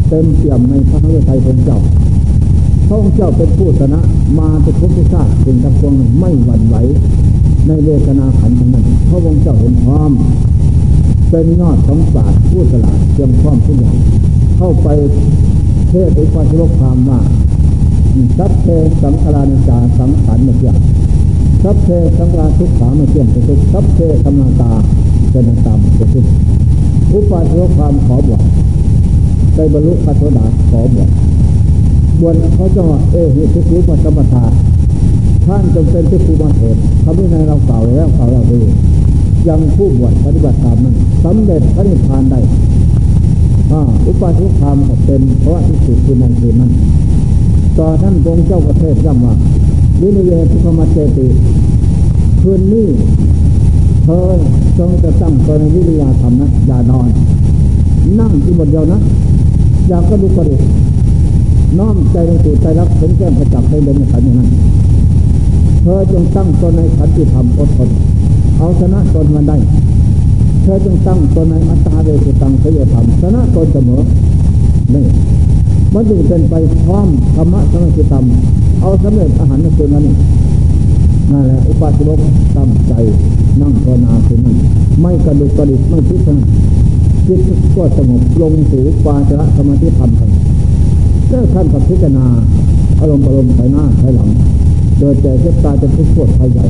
[0.09, 1.79] เต็มเปี่ยมในพระนเรศไทยของเจ้า
[2.89, 4.01] พระองค์เจ้าเป็นผู้ชนะ
[4.39, 6.77] มาเป็นภุชาติเป็นตะพวงไม่หวั่นไหว
[7.67, 10.11] ในเลขนาขันทั้งนั้นพระองค์เจ้าเห็นพร้อม
[11.31, 13.97] เป็นยอดของศาสตร์ผู้ฉลาดเตรียมพร้อมทุกอย่าง
[14.59, 14.89] เข้าไป
[15.89, 17.21] เทศอุปาทิโลกความว่า
[18.39, 18.67] สัพเพ
[19.03, 20.73] สังขารานิจาสังขารไม่เที่ย
[21.63, 21.89] สัพเพ
[22.19, 24.73] สังขาทุกขาไม่เที่ยงเป็นทุกสัพเพธรรมตา
[25.31, 26.25] เป็นตามเป็นทุก
[27.13, 28.43] อุปาทิโลกความขอบวช
[29.55, 31.09] ได้บรรลุพระโสดาขอบวช
[32.21, 34.45] บวชเขาจะว่าเอหิทุกุปัสมทา
[35.47, 38.61] ท่านจงเป็นที่ครูมาเถิดทำให้ในเราเก่าแล้วเก่าเราดี
[39.49, 40.95] ยังผู้บวชปฏิบัติตามนั้น
[41.25, 42.41] สำเร็จพระนิพพานได้
[44.07, 44.77] อุปาทุธรรม
[45.07, 46.73] เป็นเพราะที่สุดคือนั่นคือนั่น
[47.79, 49.35] ต่อท่านองค์เจ้าประเทศย่ำว่า
[50.01, 51.27] วินิเวทุกมเจติ
[52.41, 52.89] คืนนี้
[54.03, 54.21] เธอ
[54.79, 57.09] จงจะตั้งตัวในวิริยาธรรมนะอย่านอน
[58.19, 58.99] นั่งที่บนเดียวนะ
[59.89, 60.57] อยากก็ดูกระดิ
[61.79, 64.49] น้อมใจลงสู่ใจรักเห็นแก้มประจับให้เดินในขันอย่างนั้น
[65.83, 67.89] เธอจงตั้งตนในขันติธรรมอดทน
[68.59, 69.57] เอาชนะตนมันได้
[70.63, 74.01] เธอจงตั้งตนในอัตตาเวสตังเสยธรรมชนะตนเสมอ
[74.95, 75.05] นี่
[75.93, 78.25] มันจึงเป็นไปพร้อมธรรมะสมัยธรรม
[78.81, 80.05] เอาสำเร็จอาหารในคืนนั้น
[81.33, 82.19] นั่นแหละอุปาสิโลก
[82.57, 82.95] ตั้งใจ
[83.61, 84.57] นั่งภาวนาคืนนั้น
[85.01, 86.37] ไม่กระดุกกระดิกไม่คิดนะ
[87.27, 87.41] จิต
[87.77, 90.31] ก็สงบลงสู่ปาจระสมาธิธรรมกัน
[91.29, 92.27] แล้วท่านกับพิจารณา
[93.01, 94.29] อารมณ์อารมณ์ไปหน้าไปหลัง
[94.99, 96.67] โดยใจเจ็บตาจะทุกข์ปวดภัยใหญ่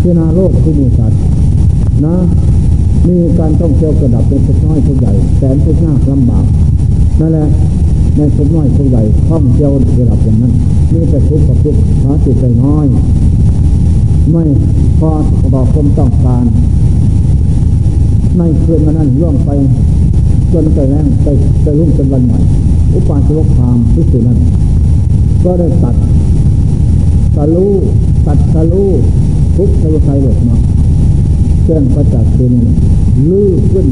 [0.00, 1.18] พิจารณาโลกคือมูสัตว์
[2.04, 2.14] นะ
[3.08, 6.44] มีการต้องเที่ยวกระดับเป็นทุกน้อยทุกใหญ่แสนทุกยากลำบาก
[7.20, 7.48] นั่นแหละ
[8.16, 10.52] ในทุกน้อยทุกใหญ่ท่องเที่ยวระดับอย่างนั้น
[10.92, 12.86] มีแต่ทุกข์กับทุกข์หาจิตใจน้อย
[14.30, 14.44] ไม่
[14.98, 15.10] พอ
[15.52, 16.44] ต่อความต้องการ
[18.38, 19.50] ในคืนวันนั้นล่วงไป
[20.52, 21.26] จนไปแรงไป
[21.62, 22.38] ไปรุ่งเป็นวันใหม่
[22.94, 24.38] อุปาสวกพามที่สุนั้น
[25.44, 25.96] ก็ได้ตัด
[27.36, 27.66] สลู
[28.26, 28.84] ตัดสลู
[29.56, 30.56] ทุกสวไคหลดมา
[31.64, 32.52] แจ้งประจักษ์เป็น
[33.28, 33.86] ลื้อขึ้น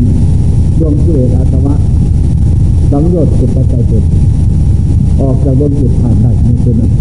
[0.79, 1.75] ดวงกิเลสอาตวะ
[2.91, 4.05] สังโยชน์สุดปัจจัยสุด
[5.21, 6.93] ออกจากดวงจิตผ่านได้ในคืนนั้น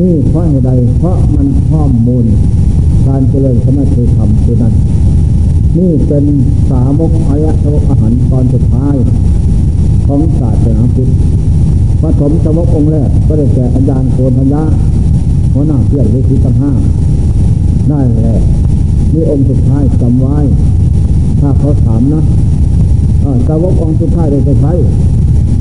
[0.00, 2.24] นี่เพราะเหตุใดเพราะมันข้อมูล
[3.06, 4.74] การเจริญสมาธิธรรมคือนั้น
[5.78, 6.24] นี่เป็น
[6.70, 8.94] สามกอายะสวกอาหารตอนสุดท้าย
[10.06, 11.10] ของศาสนาพุทธ
[12.00, 14.64] พระสมสวกองค์แรกก็ได้แก่อาจารย์โกนธัญญา
[15.52, 16.72] หัวหน้าเพื่อนวิธีตั้งห้า
[17.90, 18.36] ได้แหละ
[19.12, 20.38] นี่องค์สุดท้ายจำไว้
[21.40, 22.22] ถ้าเขาถามนะ
[23.46, 24.68] สาวกองสุดท้ายได้ใคร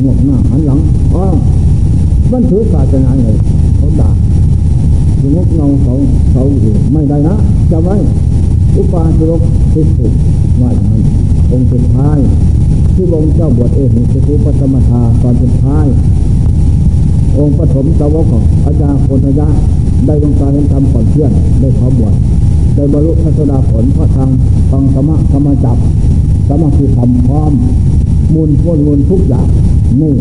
[0.04, 0.80] งกหน้าหันหลัง
[1.16, 1.26] อ๋อ
[2.32, 3.38] มันถือศาสนาเลย
[3.78, 4.10] เขาด่า
[5.22, 5.94] สงบเงาเขา
[6.32, 7.36] เขาอยู่ไม่ได้นะ
[7.72, 7.96] จำไว้
[8.76, 9.42] อุปาสก
[9.74, 10.08] ทิฏฐิ
[10.62, 11.02] ว่าอย่างนั้น
[11.52, 12.18] องค์สุดท้าย
[12.96, 15.86] ที่องค์เจ้าบวชเองคือภูปสมทาตอนสุดท้าย
[17.38, 19.48] องค์ปฐมสาวกของอาจารย์โคนยะ
[20.06, 22.14] ได้ลงการเห็นธรรมก่อนเที่ยงได้ขอบวช
[22.76, 24.30] ได้บรรลุพระสดาผลพระทาง
[24.72, 25.78] ฟังธรรมะธรรมจับ
[26.48, 27.54] สมาธิธรรมพร้อม
[28.34, 29.48] มูลพ้นมูลทุกอย่าง
[30.02, 30.14] นี่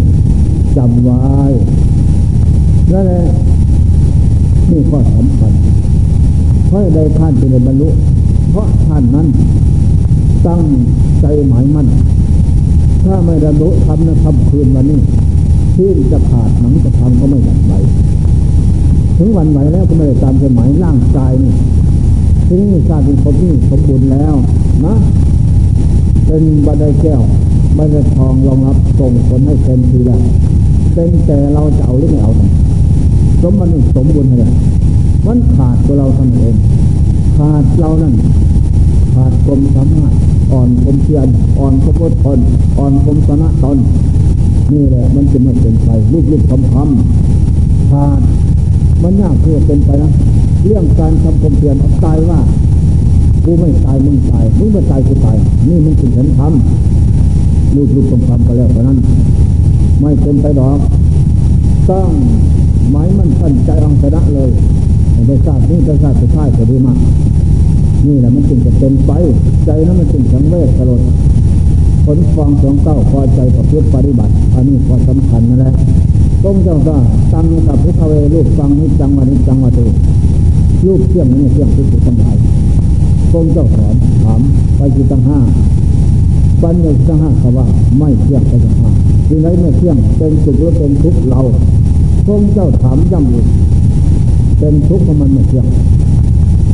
[0.77, 1.20] จำไว้
[2.93, 3.25] นั่นแหละ
[4.70, 5.53] นี่ข้อสำคัญ
[6.66, 7.89] เพราะใดท่านจะได้บรรลุ
[8.51, 9.27] เพราะท่านนั้น
[10.47, 10.64] ตั้ง
[11.20, 11.87] ใจหมายมั่น
[13.05, 15.01] ถ้าไม่บรรลุทำนะทำคืนวันนี้
[15.75, 17.72] ที่จะขาดหนังจะทำก็ไม่หวั่นไหว
[19.18, 21.55] ถึงวันไหวแล้วก็ไม่ได้ตามใจหมายร่างกายนี่
[22.47, 24.35] ที่นี่ชาติเป็นคนที่สมบูรณ์แล้ว
[24.87, 24.95] นะ
[26.37, 27.22] เป็นบันไดแก้ว
[27.78, 30.20] บันไดทองรองรับส่งผลให้เต็มทีแล้ว
[30.95, 32.30] เป็นแต่เราจะเอาหรือไม่เอา
[33.43, 34.53] สมบัติสมบูรณ์เลย
[35.26, 36.55] มันขาดตัวเราทำเอง
[37.37, 38.14] ขาดเรานั่น
[39.14, 40.12] ขาดกลมสามารถ
[40.53, 41.28] อ่อนกลมเพียน
[41.59, 42.39] อ่อนกลมอดทน
[42.78, 43.78] อ่อนกลมสนะตน
[44.72, 48.20] นี่แหละมันจะไม่เป็นไปรูปรูปคำคำขาด
[49.03, 50.11] มันยากเพื่อเป็นไปนะ
[50.64, 51.74] เรื่องการทำความเพียร
[52.05, 52.41] ตายว่า
[53.45, 55.36] กูไม่ตายมึงตายมึงไม่ตายกูตาย
[55.68, 58.99] นี่มันถึงเห็นทำรูปรูปคำคำก็แล้วเพราะนั้น
[60.01, 60.78] ไม่เป็นไปดอก
[61.88, 62.11] ต้อง
[62.90, 64.51] หมายมันตั้นใจอังชนะเลย
[65.26, 66.99] ไปทราบนี่ไปทราบไปท่ายก็ดีมาก
[68.07, 69.12] นี่แหละมันจึงจะเป็นไป
[69.66, 71.01] ใจนั้นมันจึงสังเวชสลด
[72.05, 75.74] ผลฟังสองเก้าพอใจประพฤติปฏิบัติ อันนี้ความสำคัญนั่นแหละ
[76.45, 76.97] ต้องเจ้าก็
[77.32, 79.84] ตั้งกับพุทธเวรูปฟังนิจังวันนิจังวันตุ
[80.86, 82.34] รูปเที่ยงนี่เที่ยงทุกข์ทั้งหลาย
[83.35, 84.41] ตรงเจ้าสอนถาม
[84.76, 85.39] ไปจิตตั้งห้า
[86.62, 87.66] ปัญญาตั้งห้าคำว่า
[87.99, 88.91] ไม่เที่ยงไปตั้งห้า
[89.28, 91.41] สิ่งไหนไม่เที่ยงเป็นสุขหรือเป็นทุกข์เรา
[92.26, 93.47] ทรงเจ้าถามย้ำอีก
[94.59, 95.66] เป็นทุกข์มันไม่เที่ยง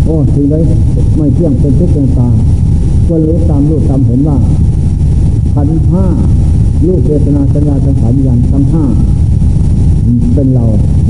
[0.04, 0.54] โอ้สิ่งใด
[1.16, 2.28] ไม่เที่ยงเป็นทุกข์เป็นตา
[3.06, 4.36] ควรรู้ตามรู้ตามเห็นว่า
[5.54, 6.04] ขันห้า
[6.86, 8.84] ลูกเวทนาสัญญาสังขารยันทั้งห้า
[10.34, 10.64] เป็นเรา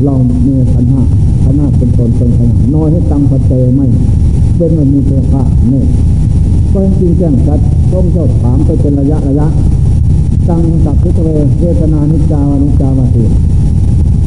[0.05, 1.03] เราเมีขันห้า
[1.43, 3.87] ขันห้าเป็นตนเป็นขนาดน้อยให้ตังพัเจไม่
[4.63, 5.85] เป็นมันมีเพื่อภาพนี่
[6.73, 7.61] ก็จริงแจ้งชัด
[7.93, 9.47] ต้องเจ้าถามไปเป็นระยะระยะ
[10.49, 11.29] ตังสักพิทเว
[11.61, 13.25] เวทนานิจาวานิจาวาติ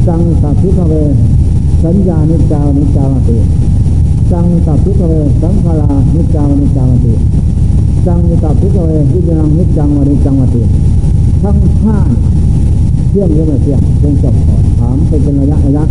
[0.08, 0.92] ตังสักพิทเว
[1.82, 3.36] สัญญานิจาวานิจาวาติ
[4.32, 5.12] ตังสักพิทเว
[5.42, 7.12] สังขารานิจาวานิจาวาติ
[8.06, 10.62] จังนิตาพิกเววิญญาณนิจังวันนิจังวัติ
[11.42, 11.96] ทั้งห้า
[13.08, 15.84] เที่ยงหรือไม่เที่ยงคงจะขอถามไปเป็นระยะระยะ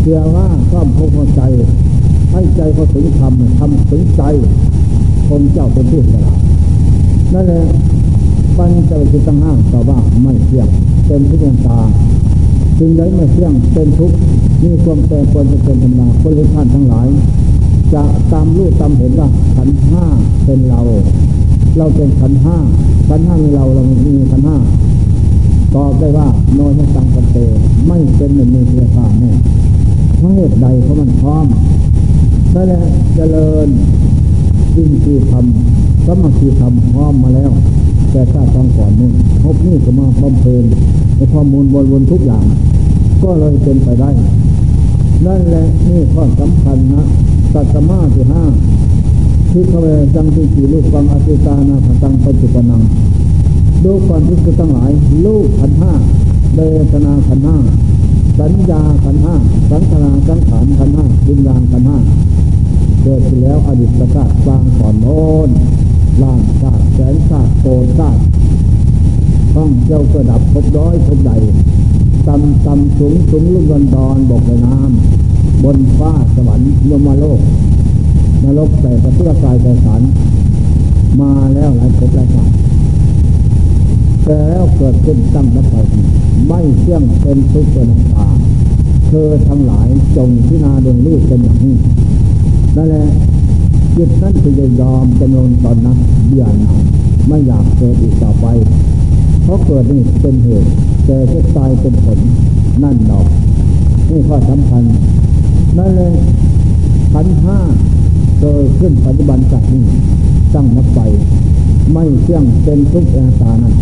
[0.00, 1.40] เชื่อว่าชอบพบใจ
[2.32, 4.22] ให้ใจเขาถึงทำทำถึงใจ
[5.28, 6.38] คงเจ้าเป็นผู้ฉลาด
[7.32, 7.62] นั่นแหละ
[8.56, 10.68] ปัญจวัคคีย์ตั้งห้าต่อว่าไม่เที่ยง
[11.06, 11.80] เป็นทุกอย่างตา
[12.78, 14.12] สิ่งใดไม่เที่ยงเป็นทุก
[14.62, 17.08] มีความแปรปรวนเป็นธรรมดาคนทุกท่านทั้งหลาย
[17.94, 18.02] จะ
[18.32, 20.04] ตามรู้ตามเห็นว่าขันห้า
[20.44, 20.80] เป็นเรา
[21.78, 22.56] เราเป็นขันห้า
[23.08, 24.56] ขันห้าในเราเรามีขันห้า
[25.74, 27.36] ตอบได้ว่าโนยตังกันเต
[27.86, 29.32] ไม่เป็นหนึ่งในเพื่อข้าแน่
[30.16, 31.46] เพราะเหตุใดเพราะมันพร้อม
[32.54, 32.82] นั่นแหละ
[33.14, 33.68] เจริญ
[34.76, 37.50] ยิ่งคือทำสมาธิทำพร้อมมาแล้ว
[38.10, 40.64] แต่ถ้าตั้งก่อนนู้นพบนี่ก็มาบำเพ็ญ
[41.16, 42.44] ในข้อมูลวนวนทุกอย่าง
[43.22, 44.10] ก็เลยเป็นไปได้
[45.26, 47.02] นั่นแหละนี่ข้อสำคัญนะ
[47.52, 48.44] สัตมาที่ห้า
[49.50, 52.82] ทิเวจังที่สี่ลูกฟังอติตานาตังปัจจุบันัง
[53.84, 54.90] ดูความที่คือตั้งหลาย
[55.26, 55.92] ลูกขันห้า
[56.54, 56.58] เบ
[56.92, 57.56] ทนาขันห้า
[58.38, 59.34] สัญญาขันห้า
[59.70, 61.98] สังขารสังขารขันห้าวิญญาณขันห้า
[63.02, 65.48] เกิดขึ้นแล้วอดีตชาติบางก่อนโน้น
[66.22, 68.20] ล้านชาติแสนชาติโกนชาติ
[69.56, 71.32] ต้องเจ้ากระดับพบร้อยพบใด
[72.26, 77.40] ตำตำสูงสูงลุ่มดอนดอนบอกในน้ำบนฟ้าสวรรค์ยมโลก
[78.42, 80.02] นรกแต่ประเทศกายแต่สาร
[81.20, 82.54] มาแล้วหลายภพหลายชาติ
[84.24, 85.76] แต่แล้วเกิดขึ้นตั้งรับไป
[86.48, 88.28] ไม่เที่ยงเป็นทุกข์เป็นตา
[89.06, 91.76] เธอทั้งหลายจงพิจารณาดวงลูกเป็นอย่างนี้
[92.76, 93.06] นั่นแหละ
[93.96, 95.98] จิตนั้นจะยอมจำนนตอนนั้น
[96.28, 96.72] เบี่ยหนา
[97.28, 98.46] ไม่อยากเกิดอีกต่อไป
[99.42, 100.68] เพราะเกิดนี่เป็นเหตุ
[101.06, 102.18] แต่จะตายเป็นผล
[102.82, 103.26] นั่นดอก
[104.10, 104.82] นี่ข้อสำคัญ
[105.78, 106.14] นั่นเลย
[107.12, 107.58] ขันห้า
[108.40, 109.84] เกิดขึ้นปัจจุบันจากนี้
[110.54, 111.00] ตั้งนับไป
[111.92, 113.74] ไม่เที่ยงเป็นทุกข์อาตานั้น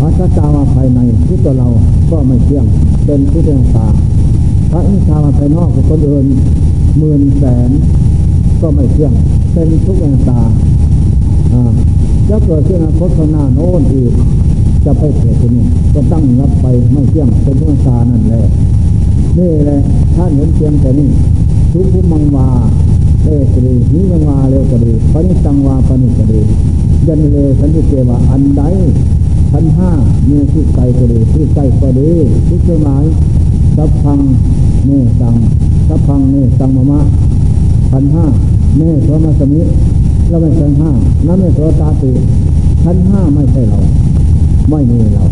[0.00, 1.68] อาตตามาภายในที่ตัวเรา
[2.10, 2.64] ก็ไม่เที่ยง
[3.04, 3.86] เป็นทุกข์อาตา
[4.70, 6.26] พระอินทรามาภายนอกกับคนอื่น
[6.98, 7.70] หมื่นแสน
[8.60, 9.12] ก็ไม่เที่ยง
[9.52, 10.40] เป็นทุกข์อาตา
[12.28, 14.12] จะเกิดขึ้นอนาคตข้างหน้าโน้นอีก
[14.84, 18.44] จะไปเกิดที่นี่ก็ตั้งรับไปไม่เที่ยงเป็นทุกข์อาตานั่นแหละ
[19.38, 19.80] นี่แหละ
[20.16, 21.08] ท่านเห็นเพียงแต่นี้
[21.72, 22.48] ทุกข์มังวา
[23.24, 26.40] เลกดีนิยังวาเลกดีปณิตังวาปณิกดี
[27.06, 28.62] ยันเลสันติเกวะอันใด
[29.52, 29.90] ชั้นห้า
[30.28, 32.10] มีที่ไกลก็ดีที่ใกล้ก็ดี
[32.46, 33.04] ที่เชื่อหมาย
[33.76, 34.18] สัพพัง
[34.86, 35.34] เนสัง
[35.88, 37.00] สัพพังเนสังมะมะ
[37.90, 38.24] พันห้า
[38.76, 39.60] เนโสมาสมิ
[40.28, 40.90] แล้วไม่ชั้นห้า
[41.26, 42.10] นั่นไม่โสตาติ
[42.84, 43.78] ชั้นห้าไม่ใช่เรา
[44.70, 45.24] ไม่มีเรา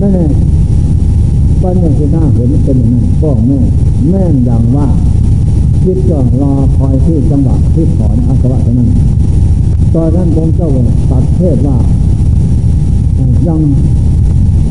[0.00, 0.28] นั่นแหละ
[1.62, 3.58] ปัญญาที่น่าเห็นเป็นอย่างนั้นก็แม่
[4.10, 4.88] แม่นอย่างว่า
[5.82, 8.90] คิดก็รอคอยที่จังหวะที่ถอนอาสวะเท่านั้น
[9.94, 10.68] ตอนนั้นผมเจ้า
[11.10, 11.76] ตัดเทศว่า
[13.46, 13.60] ยัง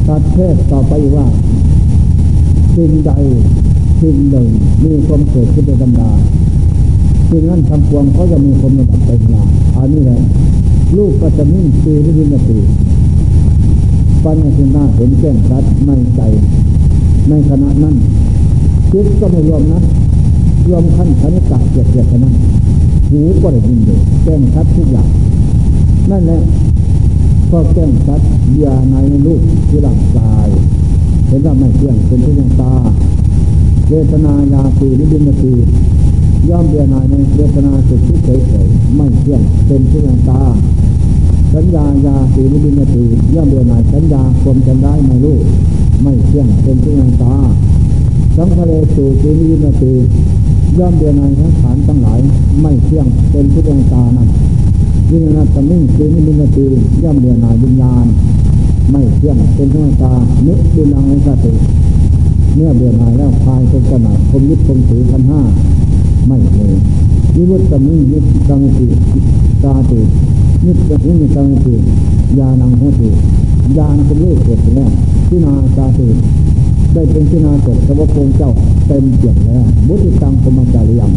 [0.08, 1.26] ตัดเทศต่อไปว่า
[2.76, 3.12] สิ่งใด
[4.02, 4.48] สิ่งหนึ่ง
[4.84, 6.12] มีความเกิดขึ้นในธรรมดา
[7.30, 9.44] สิ่งนั้นทำควงเขาจะมีความระดับไปมา
[9.76, 10.20] อันนี้แหละ
[10.98, 12.58] ลูกก็จะนิ่งตีที่วินาที
[14.24, 16.22] ปัญญาที่น่าเห็นแจ้งชัดในใจ
[17.30, 17.96] ในขณะนั้น
[18.92, 19.82] คิดก็ไม่ยอมนะ
[20.68, 22.34] รวมขั้นคณิกะเกียรตินั้น
[23.10, 25.10] หูก็ได้ยินอยู่แจ้งชัดทุกอย่าง
[26.12, 26.42] นั่นแหละ
[27.52, 28.22] ก็แจ้งชัด
[28.64, 30.48] ยาในลูกที่ร่างกาย
[31.28, 32.74] เห็นว่าไม่เที่ยงเป็นทุกอย่างตา
[33.90, 35.54] เวทนายาปีนิบินตี
[36.50, 40.44] ย่อมเบียนายในเวทนาสุดทุกเฉยๆไม่เที่ยงเป็นทุกอย่างตา
[41.54, 43.04] สัญญายาปีนิบินตี
[43.36, 45.42] ย่อมเบียนายสัญญาความจำได้ในลูก
[46.04, 47.36] ไม่เที่ยงเป็นทุกอย่างตา
[48.36, 49.94] สังฆเลสูปีนิบินตี
[50.80, 52.20] ย่อมเดียนายทั้งฐานทั้งหลาย
[52.62, 54.30] ไม่เที่ยงเป็นผู้ดวงตานั้น
[55.12, 56.66] วิญญาณตมิ่งคือนิมินตี
[57.04, 58.06] ย่อมเดียนายวิญญาณ
[58.92, 60.14] ไม่เที่ยงเป็นผู้ดวงตา
[60.48, 61.54] นิบินังสติ
[62.56, 65.42] เมื่อเดียนายแล้วพายเป็นขนาดคมยึดคมถือพันห้า
[66.28, 66.74] ไม่เลย
[67.36, 68.88] นิวุตตมิ่งยึดกังติ
[69.64, 70.00] ตาติ
[70.66, 71.76] นิจนิมิกังติ
[72.40, 73.10] ยานังโหติ
[73.78, 74.92] ยานเป็นเลขเกิดแล้ว
[75.28, 76.08] ที่นาตาติ
[76.94, 78.52] ได้เป็นที่นาตกสวพงเจ้า
[78.88, 81.12] เต็มเกียรติแล้วมุติตังพมจาริยัง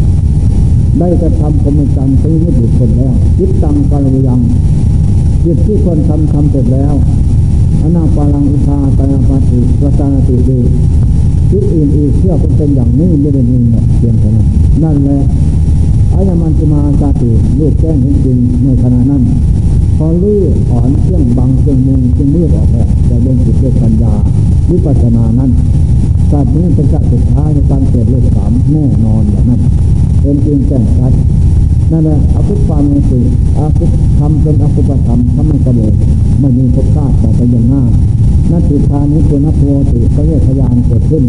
[0.98, 4.40] ได้กระทำพมจันทร์ทั้งมุติคนแล้วจิตตังกาลยัง
[5.44, 6.94] จิตที่คนทำทำเสร็จแล้ว
[7.82, 10.58] อนาปาลังอุทาตาปาติประสานติดี
[11.50, 13.56] จิตอื่นอีกเชื่อคนเป็นอย่างนี้ไม่ได้มี
[13.98, 14.46] เพียงเท่านั้น
[14.82, 15.18] นั่นแหละ
[16.12, 19.22] อายมันติมาจาติลูกแจ้งเห็นจริงในขณะนั้น
[19.96, 24.14] พอลื้อถอนเครื่องบังเครื่องมุงเครื่องมืดออกแล้วจะลงจิตด้วยปัญญา
[24.70, 25.50] วิปัสสนานั้น
[26.30, 29.60] ชาตินี้เป็นชาติสุดท้ายในการเกิดเลขสามแน่นอนอย่างนั้น
[30.20, 31.12] เป็นจริงแจ้งชัด
[31.92, 33.22] นั่นแหละอภุความในสิ่
[33.58, 33.84] อาภุ
[34.18, 35.92] ทำเป็นอภุปธรรมทำไม่กระโดด
[36.40, 37.82] ไม่มีภพชาติต่อไปอย่างหน้า
[38.50, 41.24] นัตถิทานี้คือนัตโวติเขาเรียกพยานเกิดขึ้น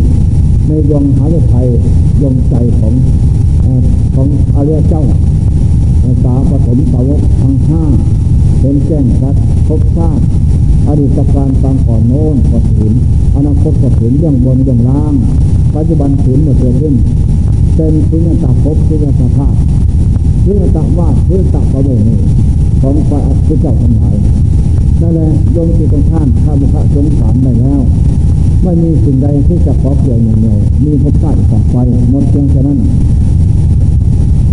[0.67, 1.67] ในดวงหาไทย
[2.19, 2.93] ดวงใจของ
[4.15, 5.03] ของอาเริยเจ้า
[6.23, 7.83] สาวปฐมสาวกทั้งห้า
[8.59, 9.35] เป็นแจ้งชัด
[9.67, 10.23] ภพชาติ
[10.87, 12.93] อดีตการตามก่อนโน้นก่อนถึง
[13.35, 15.13] อนาคตก่อนถึงเรื่องบนเรื่องล่าง
[15.75, 16.93] ปัจจุบันถึงหมดเกิดขึ้น
[17.75, 19.53] เป็นพุญญตาภพพุญญตาภาพ
[20.43, 22.15] พุญญตาวาดพุญญตาประเวณี
[22.81, 24.15] ของพระพุทธเจ้าทั้งหลาย
[25.01, 27.81] นั่นแหละยงจิตของท่านข้ามุขสงสารได้แล้ว
[28.63, 31.77] ไม่มีสิ่งใดที่จะขอเปลี่ยนหนึ่งเดียวมีภพชาติต่อไป
[32.11, 32.77] หมดเพียงแค่นั้น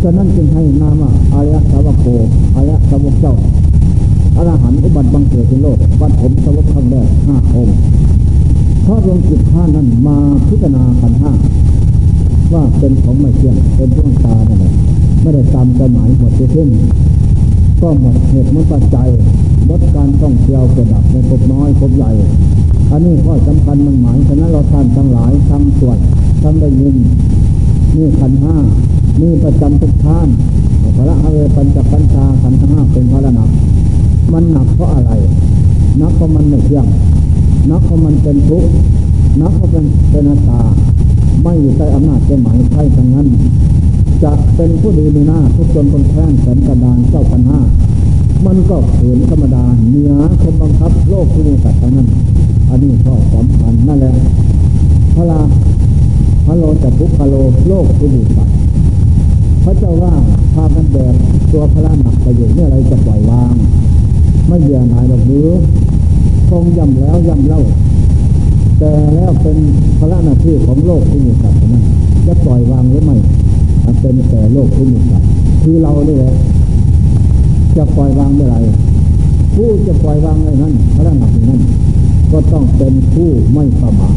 [0.03, 2.07] ฉะนั้นจึงให้นามว่าอายะสาวโก
[2.57, 3.35] อายะสาวกเจ้า
[4.37, 7.77] อรหันต์อุบัติบังเกิดในโลกวัดผมสวกครั้งแรกห้าองค์
[8.83, 10.16] เพราะดวงจิตท่านั้นมา
[10.49, 11.33] พิจารณาขันห้า
[12.53, 14.72] ว่าเป็นของไม่เที่ยงเป็นดวงตานั่นแหละ
[15.22, 16.68] ไม่ได้ตามใจหมายหมดที่สิ้น
[17.80, 19.09] ก็หมดเหตุมันปัจจัย
[19.68, 22.11] ลดการท่องเที่ยวกิดดับในภพน้อยภพใหญ่
[22.90, 25.99] อันนี้ข้อสำคัญมันหมายฉะนั้นเราท่านทั้งหลายทั้งสวด
[26.42, 26.96] ทั้งได้ยิน
[27.96, 28.57] นี่ขันห้า
[29.20, 30.28] นี่ประจำทุกท่าน
[30.96, 33.51] พระอเวปัญจปัญชาขันห้าเป็นพระหนัก
[34.32, 35.12] มันหนักเพราะอะไร
[36.01, 36.86] นักเพราะมันไม่เที่ยง
[37.70, 38.72] นักเพราะมันเป็นทุกข์
[39.40, 40.61] นักเพราะเป็นเป็นตา
[41.43, 43.26] ไม่อยู่ใต้อำนาจใจหมายใช่ทั้งนั้น
[44.24, 47.61] จะเป็นผู้ดีในหน้าทุกจนคนแค้นแสนกระดานเจ้าพันห้า
[48.47, 50.12] มันก็ฝืนธรรมดาเหนือ
[50.43, 52.09] คมบังคับโลกที่มีสัตว์นั้น
[52.68, 54.14] อันนี้ข้อสำคัญนั่นแหละ
[55.16, 55.41] พระลา
[56.47, 57.34] พระโลจะพุกพระโล
[57.68, 58.57] โลกที่มีสัตว์
[59.64, 60.14] พระเจ้าว่า
[60.55, 61.14] พากันแบก
[61.53, 63.55] ตัวพระหนักไปอยู่เมื่อไรจะปล่อยวาง
[64.49, 65.49] ไม่เยื่อหายหรอกหรือ
[66.51, 67.62] ทรงย่ำแล้วย่ำเล่า
[68.79, 69.57] แต่แล้วเป็น
[69.99, 71.85] พระหน้าที่ของโลกที่มีสัตว์นั้น
[72.26, 73.16] จะปล่อยวางหรือไม่
[74.01, 75.29] เป็นแต่โลกที่มีสัตว์
[75.62, 76.35] คือเรานี่แหละ
[77.76, 78.57] จะปล่อยวางเมื่อไร
[79.55, 81.61] ผู้จะปล่อยวางอะไรนั้นพระหนักนั้น
[82.33, 84.16] ก็ต้องเป็นผู้ไม่ประมาท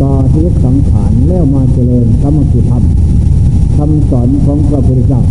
[0.00, 2.82] ต่อชีวิตสังขารแล้วมาเจริญสมคิธรรม
[3.76, 5.22] คำสอนของพระพุทธเจ้า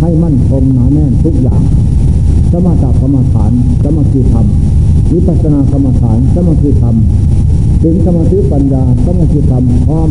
[0.00, 1.62] ให้มั่นคงหนาแน่นทุกอย่าง
[2.52, 3.52] สมถะกรรมฐาน
[3.82, 4.46] สมคิธรรม
[5.12, 6.96] วิปัสสนากรรมฐานสมคิธรรม
[7.82, 10.10] ถึงสมาธิปัญญาสมคิธรรมพร้อม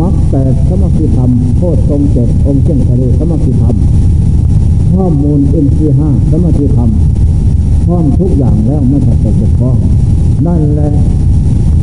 [0.00, 3.74] มรรคแปดสมคิธรรมโคตรทรงเจ็ดองค์เจ้าทะเลสมคิธรรม
[4.92, 6.90] ข้อมูลเอ็นซีห้าสมคิธรรม
[7.86, 9.76] พร้อมทุกอย่างแล้วไม่ขัดตกบกพร่อง
[10.46, 10.90] นั่นแหละ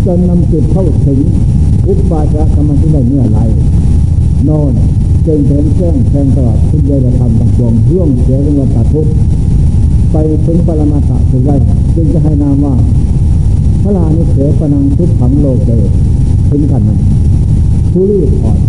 [0.05, 1.19] จนนำจิตเข้าถึง
[1.87, 3.39] อุปาจารกรรมที่ได้เมื่อไร
[4.45, 4.73] โน่น
[5.27, 9.07] จึงเห็นแจ้งแทงตลอดทุกเยธรรมต่างปวงร่วงเสียเป็นวันตัดทุก
[10.11, 11.55] ไปถึงปรมาตะถึงได้
[11.95, 12.73] จึงจะให้นามว่า
[13.83, 15.69] พระลานิเสปนังทุกขังโลเก
[16.49, 16.99] ถึงขันนั้น
[17.91, 18.59] ผู้รีบอ่อน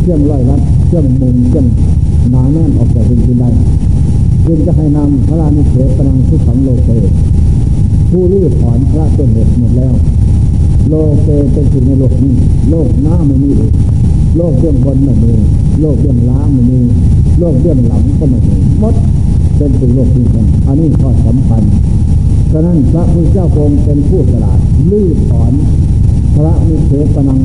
[0.00, 1.66] เครื่องร้อยรัดเครื่องมุงเครื่อง
[2.30, 3.48] หนาแน่นออกจากดินได้
[4.46, 6.90] จึงจะให้นำพระลานิเสปนังทุกขังโลเก
[8.10, 9.94] ผู้รีบถอนพระต้นเหตุหมดแล้ว
[10.88, 12.34] โลเกเป็นสิ่งในโลกนี้
[12.70, 13.50] โลกหน้าไม่มี
[14.36, 15.32] โลกเบื้องบนไม่มี
[15.80, 16.80] โลกเบื้องล่างไม่มี
[17.38, 18.94] โลกเบื้องหลังก็ไม่มีหมด
[19.56, 20.24] เป็นสิ่งโลกนี้
[20.66, 21.62] อันนี้ข้อสำคัญ
[22.52, 24.58] ฉะนั้นพระพุทธเจ้าคงเป็นผู้ฉลาด
[24.90, 25.52] ลื้อถอน
[26.34, 27.40] พระนิเทศนัง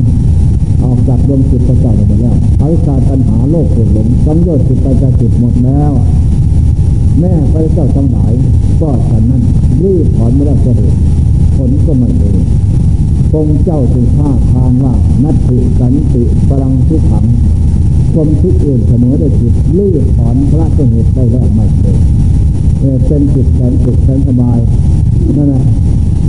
[0.84, 5.92] ออกจากดวงจิตประจักษ์หมดแล้วอวิชาตัญหาโลกโกรธหลงสังโยชน์จิตประจักจิตหมดแล้ว
[7.20, 8.32] แม่พระเจ้าทั้งหลาย
[8.80, 9.42] ก็ฉันนั้น
[9.82, 10.94] รีบถอนไม่ได้เสด็จ
[11.56, 12.36] ผลก็ไม่เลย
[13.32, 14.94] คงเจ้าจึงท่าทานว่า
[15.24, 17.24] นัตติสันติพลังทุกขัง
[18.14, 21.96] คมทุกอื่นเสมอได้จิตรีบถอนพระต้นเหตุได้แล้วไม่เลย
[23.06, 24.58] เป็นจิตแสนสุขแสนสบาย
[25.36, 25.62] นั่นแหละ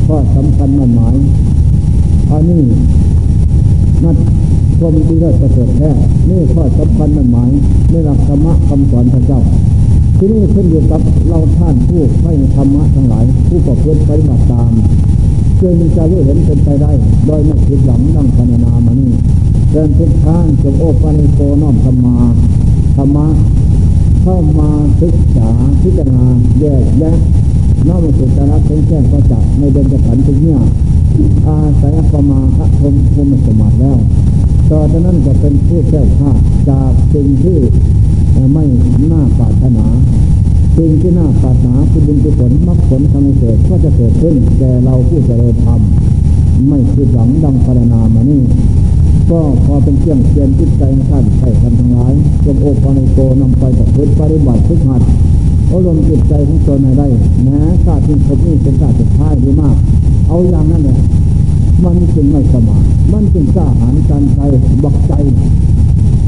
[0.05, 1.15] ข้อสำคัญมันหมาย
[2.31, 2.61] อันนี้
[4.03, 4.17] นัด
[4.79, 5.89] ความดีเลิศประเสริฐแท้
[6.29, 7.49] นี่ข้อสำคัญมันหมาย
[7.89, 9.41] ในหลักธรรมะคำสอนพระเจ้า
[10.17, 14.71] ที่นี่ขึ้นอยู่กับเราท่านผู้ให้ธรรมะทั้งหลาย ผู้ประพฤติปฏิบัติตาม
[15.61, 16.91] จึงจะรู้เห็นเป็นไปได้
[17.27, 19.11] โดยไม่คิดหลังดังพรรณนามานี่
[19.71, 22.17] เดินทุกทางจงโอปันิโกน้อมธรรมา
[22.95, 23.27] ธรรมะ
[24.23, 24.69] เข้ามา
[25.01, 25.49] ศึกษา
[25.81, 26.25] พิจารณา
[26.59, 27.17] แยกแยะ
[27.87, 30.59] น้อมสุจาระเป็นแจ้งก็จักในเดินจะขันถึงเนี่ย
[31.47, 33.97] อาศัยประมาพระพรมพรมสมบัติแล้ว
[34.69, 36.31] ต่อจากนั้นก็เป็นผู้แก้ข้า
[36.69, 37.57] จากสิ่งที่
[38.53, 38.65] ไม่
[39.11, 39.85] น่าปรารถนา
[40.77, 45.79] สิ่งที่น่าปรารถนาคือบุญกุศลมรรคผลธรรมเสดก็จะเกิดขึ้นแก่เราผู้เจริญธรรม
[46.69, 48.41] ไม่คิดหวังดังพารนามานี่
[49.31, 52.13] ก็พอเป็นเครื่องเตือนจิตใจท่านใช้ทำทั้งหลาย
[52.45, 55.01] จงโอปานิโกนำไปกับพฤติปฏิบัติทุกหัด
[55.73, 57.07] อบรมจิตใจของตนให้ได้
[57.43, 59.75] แม้ชาติที่ผมนี่เป็นชาติสุดท้ายดีมาก
[60.27, 60.97] เอาอย่างนั้นเนี่ย
[61.83, 62.77] มันจึงไม่สมา
[63.13, 64.39] มันจึงกล้าหาญการใจ
[64.83, 65.13] บักใจ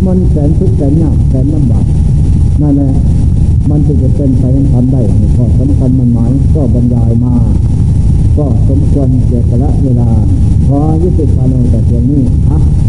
[0.06, 1.86] มันแสนทุกข์แสนยากแสนลำบาก
[2.62, 2.92] นั่นแหละ
[3.70, 4.44] มันจึงจะเป็นไป
[4.74, 5.02] ทำได้
[5.36, 7.34] ข้อสำคัญมันหมายก็บรรยายมา
[8.38, 10.10] ก็สมควรเกี่ยวกับเวลา
[10.68, 12.58] ขอยุติการลงแต่เพียงนี้อะ